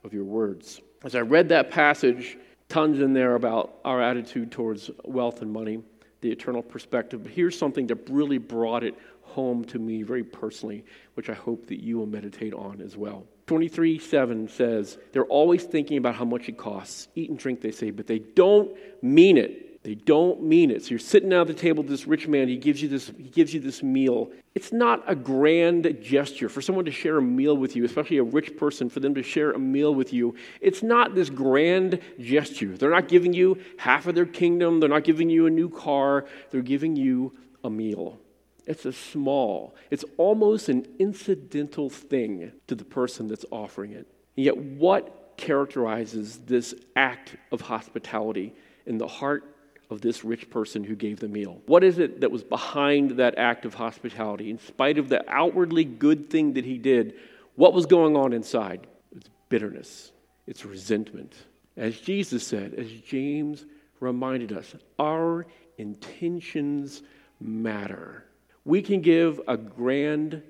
of 0.03 0.13
your 0.13 0.23
words. 0.23 0.81
As 1.03 1.13
I 1.13 1.19
read 1.19 1.49
that 1.49 1.71
passage, 1.71 2.37
tons 2.71 3.01
in 3.01 3.11
there 3.11 3.35
about 3.35 3.79
our 3.83 4.01
attitude 4.01 4.49
towards 4.49 4.89
wealth 5.03 5.41
and 5.41 5.51
money, 5.51 5.83
the 6.21 6.31
eternal 6.31 6.63
perspective. 6.63 7.23
But 7.23 7.33
here's 7.33 7.57
something 7.57 7.85
that 7.87 8.09
really 8.09 8.37
brought 8.37 8.85
it 8.85 8.95
home 9.21 9.65
to 9.65 9.77
me 9.77 10.03
very 10.03 10.23
personally, 10.23 10.85
which 11.15 11.29
I 11.29 11.33
hope 11.33 11.67
that 11.67 11.81
you 11.81 11.97
will 11.97 12.05
meditate 12.05 12.53
on 12.53 12.81
as 12.81 12.95
well. 12.95 13.25
23 13.47 13.99
7 13.99 14.47
says, 14.47 14.97
They're 15.11 15.25
always 15.25 15.63
thinking 15.63 15.97
about 15.97 16.15
how 16.15 16.23
much 16.23 16.47
it 16.47 16.57
costs. 16.57 17.09
Eat 17.15 17.29
and 17.29 17.37
drink, 17.37 17.59
they 17.59 17.71
say, 17.71 17.91
but 17.91 18.07
they 18.07 18.19
don't 18.19 18.73
mean 19.03 19.37
it. 19.37 19.70
They 19.83 19.95
don't 19.95 20.43
mean 20.43 20.69
it. 20.69 20.83
So 20.83 20.91
you're 20.91 20.99
sitting 20.99 21.33
at 21.33 21.47
the 21.47 21.55
table 21.55 21.81
with 21.81 21.89
this 21.89 22.05
rich 22.05 22.27
man, 22.27 22.47
he 22.47 22.57
gives 22.57 22.83
you 22.83 22.87
this, 22.87 23.11
he 23.17 23.29
gives 23.29 23.51
you 23.51 23.59
this 23.59 23.81
meal. 23.81 24.31
It's 24.53 24.71
not 24.71 25.03
a 25.07 25.15
grand 25.15 25.97
gesture 26.03 26.49
for 26.49 26.61
someone 26.61 26.85
to 26.85 26.91
share 26.91 27.17
a 27.17 27.21
meal 27.21 27.57
with 27.57 27.75
you, 27.75 27.83
especially 27.83 28.17
a 28.17 28.23
rich 28.23 28.55
person, 28.57 28.89
for 28.89 28.99
them 28.99 29.15
to 29.15 29.23
share 29.23 29.51
a 29.51 29.59
meal 29.59 29.95
with 29.95 30.13
you. 30.13 30.35
It's 30.59 30.83
not 30.83 31.15
this 31.15 31.31
grand 31.31 31.99
gesture. 32.19 32.77
They're 32.77 32.91
not 32.91 33.07
giving 33.07 33.33
you 33.33 33.59
half 33.77 34.05
of 34.05 34.13
their 34.13 34.27
kingdom, 34.27 34.79
they're 34.79 34.89
not 34.89 35.03
giving 35.03 35.31
you 35.31 35.47
a 35.47 35.49
new 35.49 35.69
car, 35.69 36.25
they're 36.51 36.61
giving 36.61 36.95
you 36.95 37.33
a 37.63 37.69
meal. 37.69 38.19
It's 38.67 38.85
a 38.85 38.93
small, 38.93 39.75
it's 39.89 40.05
almost 40.17 40.69
an 40.69 40.85
incidental 40.99 41.89
thing 41.89 42.51
to 42.67 42.75
the 42.75 42.85
person 42.85 43.27
that's 43.27 43.45
offering 43.51 43.93
it. 43.93 44.07
And 44.37 44.45
yet, 44.45 44.57
what 44.57 45.33
characterizes 45.37 46.37
this 46.45 46.75
act 46.95 47.35
of 47.51 47.61
hospitality 47.61 48.53
in 48.85 48.99
the 48.99 49.07
heart 49.07 49.50
of 49.91 50.01
this 50.01 50.23
rich 50.23 50.49
person 50.49 50.83
who 50.83 50.95
gave 50.95 51.19
the 51.19 51.27
meal? 51.27 51.61
What 51.67 51.83
is 51.83 51.99
it 51.99 52.21
that 52.21 52.31
was 52.31 52.43
behind 52.43 53.11
that 53.11 53.37
act 53.37 53.65
of 53.65 53.75
hospitality? 53.75 54.49
In 54.49 54.57
spite 54.57 54.97
of 54.97 55.09
the 55.09 55.23
outwardly 55.29 55.83
good 55.83 56.29
thing 56.29 56.53
that 56.53 56.65
he 56.65 56.77
did, 56.77 57.13
what 57.55 57.73
was 57.73 57.85
going 57.85 58.15
on 58.15 58.31
inside? 58.31 58.87
It's 59.15 59.29
bitterness, 59.49 60.13
it's 60.47 60.65
resentment. 60.65 61.35
As 61.75 61.99
Jesus 61.99 62.47
said, 62.47 62.73
as 62.73 62.89
James 62.89 63.65
reminded 63.99 64.53
us, 64.53 64.73
our 64.97 65.45
intentions 65.77 67.03
matter. 67.39 68.25
We 68.63 68.81
can 68.81 69.01
give 69.01 69.41
a 69.47 69.57
grand 69.57 70.41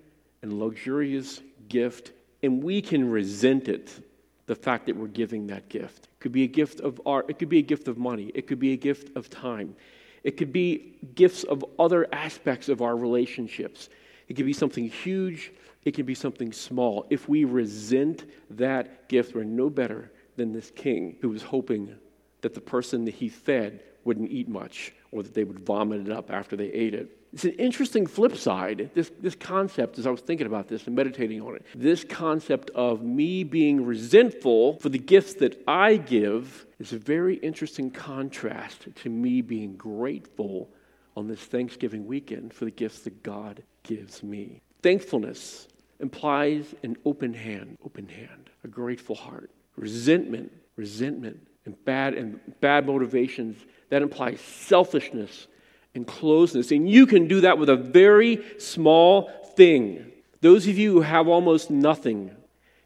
and 0.42 0.54
luxurious 0.60 1.42
gift, 1.68 2.12
and 2.44 2.64
we 2.64 2.82
can 2.82 3.10
resent 3.10 3.68
it 3.68 3.92
the 4.52 4.56
fact 4.56 4.86
that 4.88 4.98
we're 4.98 5.08
giving 5.08 5.48
that 5.48 5.70
gift. 5.70 6.10
It 6.12 6.20
could 6.20 6.34
be 6.34 6.44
a 6.44 6.48
gift 6.48 6.82
of 6.82 7.00
art, 7.06 7.28
it 7.30 7.40
could 7.40 7.48
be 7.48 7.60
a 7.60 7.62
gift 7.62 7.88
of 7.88 7.98
money, 7.98 8.34
it 8.36 8.48
could 8.48 8.60
be 8.60 8.74
a 8.74 8.76
gift 8.76 9.16
of 9.16 9.30
time, 9.30 9.78
it 10.26 10.36
could 10.36 10.52
be 10.52 10.98
gifts 11.16 11.46
of 11.46 11.64
other 11.80 12.06
aspects 12.14 12.68
of 12.68 12.82
our 12.82 12.98
relationships. 12.98 13.88
It 14.28 14.34
could 14.34 14.46
be 14.46 14.52
something 14.52 14.90
huge, 14.90 15.54
it 15.86 15.92
could 15.92 16.06
be 16.06 16.16
something 16.16 16.52
small. 16.52 17.06
If 17.10 17.30
we 17.30 17.46
resent 17.46 18.26
that 18.50 19.08
gift, 19.08 19.34
we're 19.34 19.46
no 19.46 19.70
better 19.70 20.12
than 20.36 20.52
this 20.52 20.70
king 20.70 21.16
who 21.22 21.30
was 21.30 21.44
hoping 21.44 21.96
that 22.42 22.54
the 22.54 22.60
person 22.60 23.06
that 23.06 23.14
he 23.14 23.30
fed 23.30 23.82
wouldn't 24.04 24.32
eat 24.32 24.50
much 24.50 24.92
or 25.14 25.24
that 25.24 25.34
they 25.34 25.46
would 25.46 25.60
vomit 25.60 26.02
it 26.02 26.12
up 26.12 26.30
after 26.30 26.58
they 26.58 26.68
ate 26.74 26.94
it. 26.94 27.21
It's 27.34 27.46
an 27.46 27.52
interesting 27.52 28.08
flip 28.08 28.36
side, 28.36 28.92
this, 28.94 29.10
this 29.22 29.36
concept, 29.36 29.98
as 29.98 30.06
I 30.06 30.12
was 30.12 30.20
thinking 30.20 30.48
about 30.48 30.68
this 30.68 30.86
and 30.86 30.96
meditating 30.96 31.42
on 31.42 31.56
it. 31.56 31.66
This 31.74 32.04
concept 32.04 32.70
of 32.72 33.04
me 33.04 33.46
being 33.46 33.86
resentful 33.86 34.80
for 34.80 34.90
the 34.90 35.00
gifts 35.00 35.36
that 35.36 35.62
I 35.66 35.96
give 35.96 36.66
is 36.80 36.92
a 36.92 36.98
very 36.98 37.36
interesting 37.36 37.90
contrast 37.90 38.88
to 38.96 39.10
me 39.10 39.42
being 39.42 39.78
grateful 39.78 40.70
on 41.16 41.28
this 41.28 41.40
Thanksgiving 41.40 42.06
weekend 42.06 42.54
for 42.54 42.66
the 42.66 42.72
gifts 42.72 43.00
that 43.02 43.24
God 43.24 43.64
gives 43.84 44.24
me. 44.24 44.62
Thankfulness 44.82 45.68
implies 46.02 46.76
an 46.84 46.98
open 47.06 47.34
hand, 47.34 47.78
open 47.86 48.10
hand, 48.10 48.50
a 48.64 48.68
grateful 48.68 49.16
heart. 49.16 49.52
Resentment, 49.78 50.52
resentment, 50.76 51.48
and 51.66 51.86
bad 51.86 52.14
and 52.16 52.40
bad 52.60 52.86
motivations 52.86 53.58
that 53.90 54.02
implies 54.02 54.42
selfishness 54.42 55.48
and 55.96 56.08
closeness. 56.08 56.72
And 56.72 56.90
you 56.90 57.06
can 57.06 57.28
do 57.28 57.42
that 57.42 57.58
with 57.58 57.70
a 57.70 57.76
very 57.76 58.44
small 58.60 59.30
thing. 59.56 60.12
Those 60.42 60.68
of 60.68 60.78
you 60.78 60.94
who 60.94 61.02
have 61.02 61.28
almost 61.28 61.70
nothing 61.70 62.36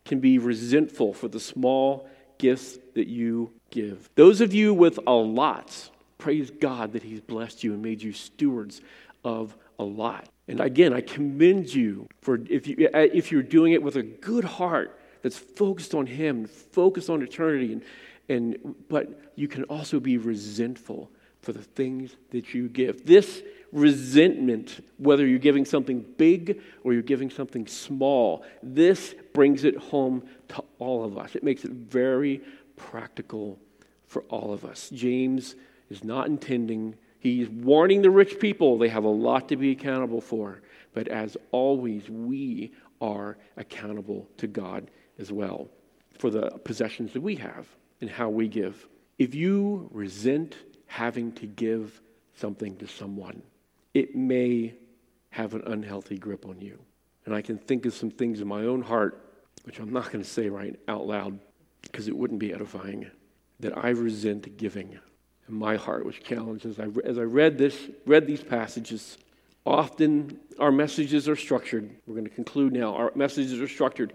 can 0.04 0.20
be 0.20 0.38
resentful 0.38 1.14
for 1.14 1.28
the 1.28 1.40
small 1.40 2.08
gifts 2.38 2.78
that 2.94 3.08
you 3.08 3.52
give. 3.72 4.10
Those 4.16 4.42
of 4.42 4.54
you 4.54 4.74
with 4.74 5.00
a 5.08 5.14
lot, 5.14 5.90
praise 6.18 6.52
God 6.52 6.94
that 6.94 7.04
He's 7.04 7.22
blessed 7.22 7.64
you 7.64 7.74
and 7.74 7.82
made 7.82 8.02
you 8.02 8.14
stewards 8.14 8.82
of 9.24 9.56
a 9.80 9.84
lot. 9.84 10.30
And 10.48 10.60
again, 10.60 10.94
I 10.94 11.02
commend 11.02 11.74
you 11.74 12.08
for 12.22 12.40
if, 12.50 12.68
you, 12.68 12.90
uh, 12.94 13.00
if 13.00 13.32
you're 13.32 13.44
doing 13.44 13.74
it 13.74 13.82
with 13.82 13.96
a 13.96 14.04
good 14.04 14.44
heart 14.44 15.00
that's 15.22 15.38
focused 15.38 15.96
on 15.96 16.06
Him, 16.06 16.46
focused 16.46 17.10
on 17.10 17.22
eternity, 17.24 17.74
and, 17.74 17.82
and, 18.30 18.76
but 18.90 19.34
you 19.36 19.48
can 19.48 19.64
also 19.64 20.00
be 20.00 20.18
resentful 20.18 21.10
for 21.46 21.54
the 21.54 21.62
things 21.62 22.16
that 22.32 22.56
you 22.56 22.68
give. 22.68 23.06
This 23.06 23.44
resentment, 23.72 24.84
whether 24.98 25.28
you're 25.28 25.38
giving 25.38 25.64
something 25.64 26.04
big 26.18 26.60
or 26.84 26.92
you're 26.92 27.04
giving 27.04 27.30
something 27.30 27.68
small, 27.68 28.44
this 28.64 29.14
brings 29.32 29.64
it 29.64 29.78
home 29.78 30.24
to 30.50 30.64
all 30.80 31.06
of 31.06 31.20
us. 31.20 31.36
It 31.36 31.44
makes 31.44 31.64
it 31.64 31.72
very 31.72 32.42
practical 32.78 33.60
for 34.08 34.24
all 34.24 34.52
of 34.54 34.66
us. 34.66 34.90
James 34.90 35.56
is 35.92 36.04
not 36.04 36.26
intending, 36.26 36.96
he's 37.20 37.48
warning 37.48 38.02
the 38.02 38.10
rich 38.10 38.40
people 38.40 38.80
they 38.80 38.90
have 38.90 39.04
a 39.04 39.08
lot 39.08 39.48
to 39.50 39.56
be 39.56 39.72
accountable 39.72 40.22
for. 40.22 40.62
But 40.94 41.08
as 41.10 41.38
always, 41.52 42.10
we 42.10 42.74
are 43.02 43.38
accountable 43.56 44.28
to 44.38 44.48
God 44.48 44.90
as 45.20 45.32
well 45.32 45.70
for 46.18 46.32
the 46.32 46.50
possessions 46.64 47.14
that 47.14 47.22
we 47.22 47.36
have 47.36 47.68
and 48.02 48.10
how 48.10 48.30
we 48.30 48.48
give. 48.48 48.88
If 49.20 49.36
you 49.36 49.90
resent 49.92 50.56
having 50.88 51.32
to 51.34 51.46
give 51.46 52.02
something 52.36 52.76
to 52.78 52.88
someone, 52.88 53.42
it 53.94 54.16
may 54.16 54.74
have 55.30 55.54
an 55.54 55.64
unhealthy 55.66 56.18
grip 56.18 56.46
on 56.46 56.60
you. 56.62 56.80
And 57.26 57.34
I 57.34 57.42
can 57.42 57.58
think 57.58 57.86
of 57.86 57.94
some 57.94 58.12
things 58.12 58.40
in 58.40 58.48
my 58.48 58.62
own 58.62 58.82
heart, 58.82 59.34
which 59.64 59.80
I'm 59.80 59.92
not 59.92 60.12
going 60.12 60.24
to 60.24 60.30
say 60.30 60.50
right 60.50 60.80
out 60.88 61.08
loud 61.08 61.40
because 61.82 62.08
it 62.08 62.16
wouldn't 62.16 62.40
be 62.40 62.54
edifying, 62.54 63.10
that 63.60 63.78
I 63.78 63.90
resent 63.90 64.58
giving 64.58 64.98
in 65.48 65.54
my 65.54 65.76
heart, 65.76 66.06
which 66.06 66.24
challenges. 66.24 66.80
As 66.80 66.88
I, 66.88 67.08
as 67.08 67.18
I 67.18 67.24
read 67.24 67.58
this, 67.58 67.78
read 68.06 68.28
these 68.28 68.44
passages, 68.44 69.18
often 69.66 70.40
our 70.60 70.72
messages 70.72 71.30
are 71.30 71.36
structured. 71.36 71.90
We're 72.06 72.16
going 72.16 72.26
to 72.26 72.34
conclude 72.34 72.74
now. 72.74 72.96
Our 72.96 73.12
messages 73.16 73.60
are 73.62 73.68
structured. 73.68 74.14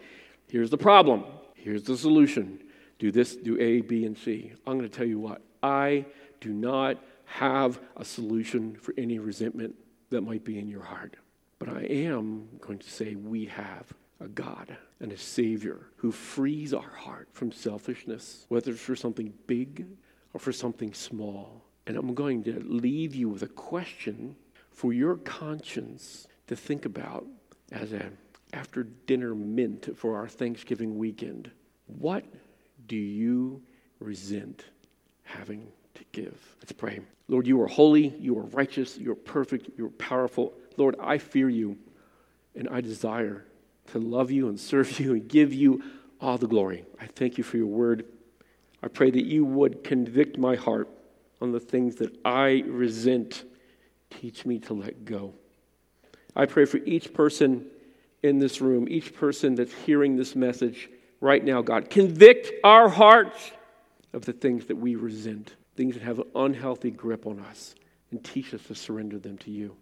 Here's 0.49 0.71
the 0.71 0.79
problem. 0.79 1.25
Here's 1.55 1.85
the 1.85 1.97
solution. 1.97 2.63
Do 2.99 3.11
this, 3.11 3.35
do 3.37 3.59
A, 3.61 3.81
B, 3.81 4.05
and 4.05 4.17
C. 4.17 4.53
I'm 4.67 4.79
going 4.79 4.89
to 4.89 4.97
tell 4.97 5.07
you 5.07 5.19
what. 5.19 5.43
I 5.63 6.07
do 6.41 6.53
not 6.53 6.99
have 7.25 7.81
a 7.97 8.05
solution 8.05 8.75
for 8.75 8.95
any 8.99 9.19
resentment 9.19 9.75
that 10.11 10.23
might 10.23 10.45
be 10.45 10.59
in 10.59 10.69
your 10.69 10.83
heart. 10.83 11.17
But 11.59 11.69
I 11.69 11.83
am 11.83 12.49
going 12.61 12.79
to 12.79 12.91
say 12.91 13.15
we 13.15 13.47
have 13.47 13.93
a 14.21 14.29
God 14.29 14.77
and 15.01 15.13
a 15.13 15.17
Savior 15.17 15.87
who 15.97 16.13
frees 16.13 16.75
our 16.75 16.91
heart 16.91 17.29
from 17.33 17.53
selfishness, 17.53 18.47
whether 18.49 18.73
it's 18.73 18.81
for 18.81 18.97
something 18.97 19.33
big 19.47 19.87
or 20.35 20.41
for 20.41 20.53
something 20.53 20.93
small. 20.93 21.63
And 21.87 21.97
I'm 21.97 22.15
going 22.15 22.43
to 22.45 22.61
leave 22.61 23.15
you 23.15 23.29
with 23.29 23.43
a 23.43 23.49
question 23.49 24.37
for 24.71 24.93
your 24.93 25.17
conscience 25.17 26.27
to 26.47 26.57
think 26.57 26.85
about 26.85 27.27
as 27.73 27.93
a 27.93 28.11
after 28.53 28.83
dinner 28.83 29.35
mint 29.35 29.97
for 29.97 30.17
our 30.17 30.29
Thanksgiving 30.29 30.99
weekend. 30.99 31.51
What 31.87 32.25
do 32.89 32.97
you 32.97 33.63
resent 34.01 34.65
having 35.23 35.69
to 36.01 36.05
give? 36.13 36.37
Let's 36.61 36.73
pray. 36.73 37.01
Lord, 37.29 37.47
you 37.47 37.61
are 37.63 37.67
holy, 37.67 38.09
you 38.19 38.37
are 38.39 38.45
righteous, 38.47 38.99
you 38.99 39.13
are 39.13 39.17
perfect, 39.17 39.71
you 39.79 39.87
are 39.87 39.91
powerful. 39.91 40.53
Lord, 40.77 40.97
I 41.01 41.19
fear 41.19 41.49
you 41.49 41.79
and 42.57 42.69
I 42.69 42.81
desire 42.81 43.45
to 43.93 43.99
love 43.99 44.31
you 44.31 44.49
and 44.49 44.59
serve 44.59 44.99
you 44.99 45.13
and 45.13 45.29
give 45.29 45.53
you 45.53 45.83
all 46.21 46.39
the 46.39 46.49
glory. 46.49 46.85
I 47.01 47.07
thank 47.07 47.39
you 47.39 47.45
for 47.45 47.57
your 47.57 47.67
word. 47.67 48.05
I 48.83 48.89
pray 48.89 49.11
that 49.11 49.25
you 49.25 49.45
would 49.45 49.85
convict 49.85 50.39
my 50.39 50.57
heart 50.57 50.89
on 51.41 51.53
the 51.53 51.61
things 51.61 51.97
that 51.97 52.17
I 52.25 52.65
resent. 52.67 53.45
Teach 54.11 54.45
me 54.45 54.59
to 54.61 54.75
let 54.75 55.05
go. 55.05 55.35
I 56.35 56.47
pray 56.47 56.65
for 56.65 56.79
each 56.79 57.13
person 57.13 57.67
in 58.23 58.39
this 58.39 58.61
room, 58.61 58.87
each 58.89 59.15
person 59.15 59.55
that's 59.55 59.73
hearing 59.73 60.17
this 60.17 60.35
message 60.35 60.89
right 61.21 61.45
now, 61.45 61.63
God. 61.63 61.91
Convict 61.91 62.53
our 62.65 62.89
hearts 62.89 63.53
of 64.13 64.25
the 64.25 64.33
things 64.33 64.67
that 64.67 64.77
we 64.77 64.97
resent, 64.97 65.55
things 65.81 65.95
that 65.95 66.03
have 66.03 66.19
an 66.19 66.27
unhealthy 66.35 66.91
grip 66.91 67.27
on 67.27 67.41
us, 67.41 67.75
and 68.11 68.23
teach 68.23 68.53
us 68.53 68.63
to 68.65 68.75
surrender 68.75 69.19
them 69.19 69.39
to 69.39 69.51
you. 69.51 69.75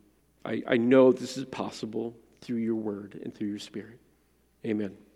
I, 0.44 0.62
I 0.64 0.76
know 0.76 1.10
this 1.10 1.36
is 1.36 1.44
possible 1.44 2.14
through 2.40 2.58
your 2.58 2.76
word 2.76 3.18
and 3.24 3.34
through 3.34 3.48
your 3.48 3.58
spirit. 3.58 3.98
Amen. 4.64 4.96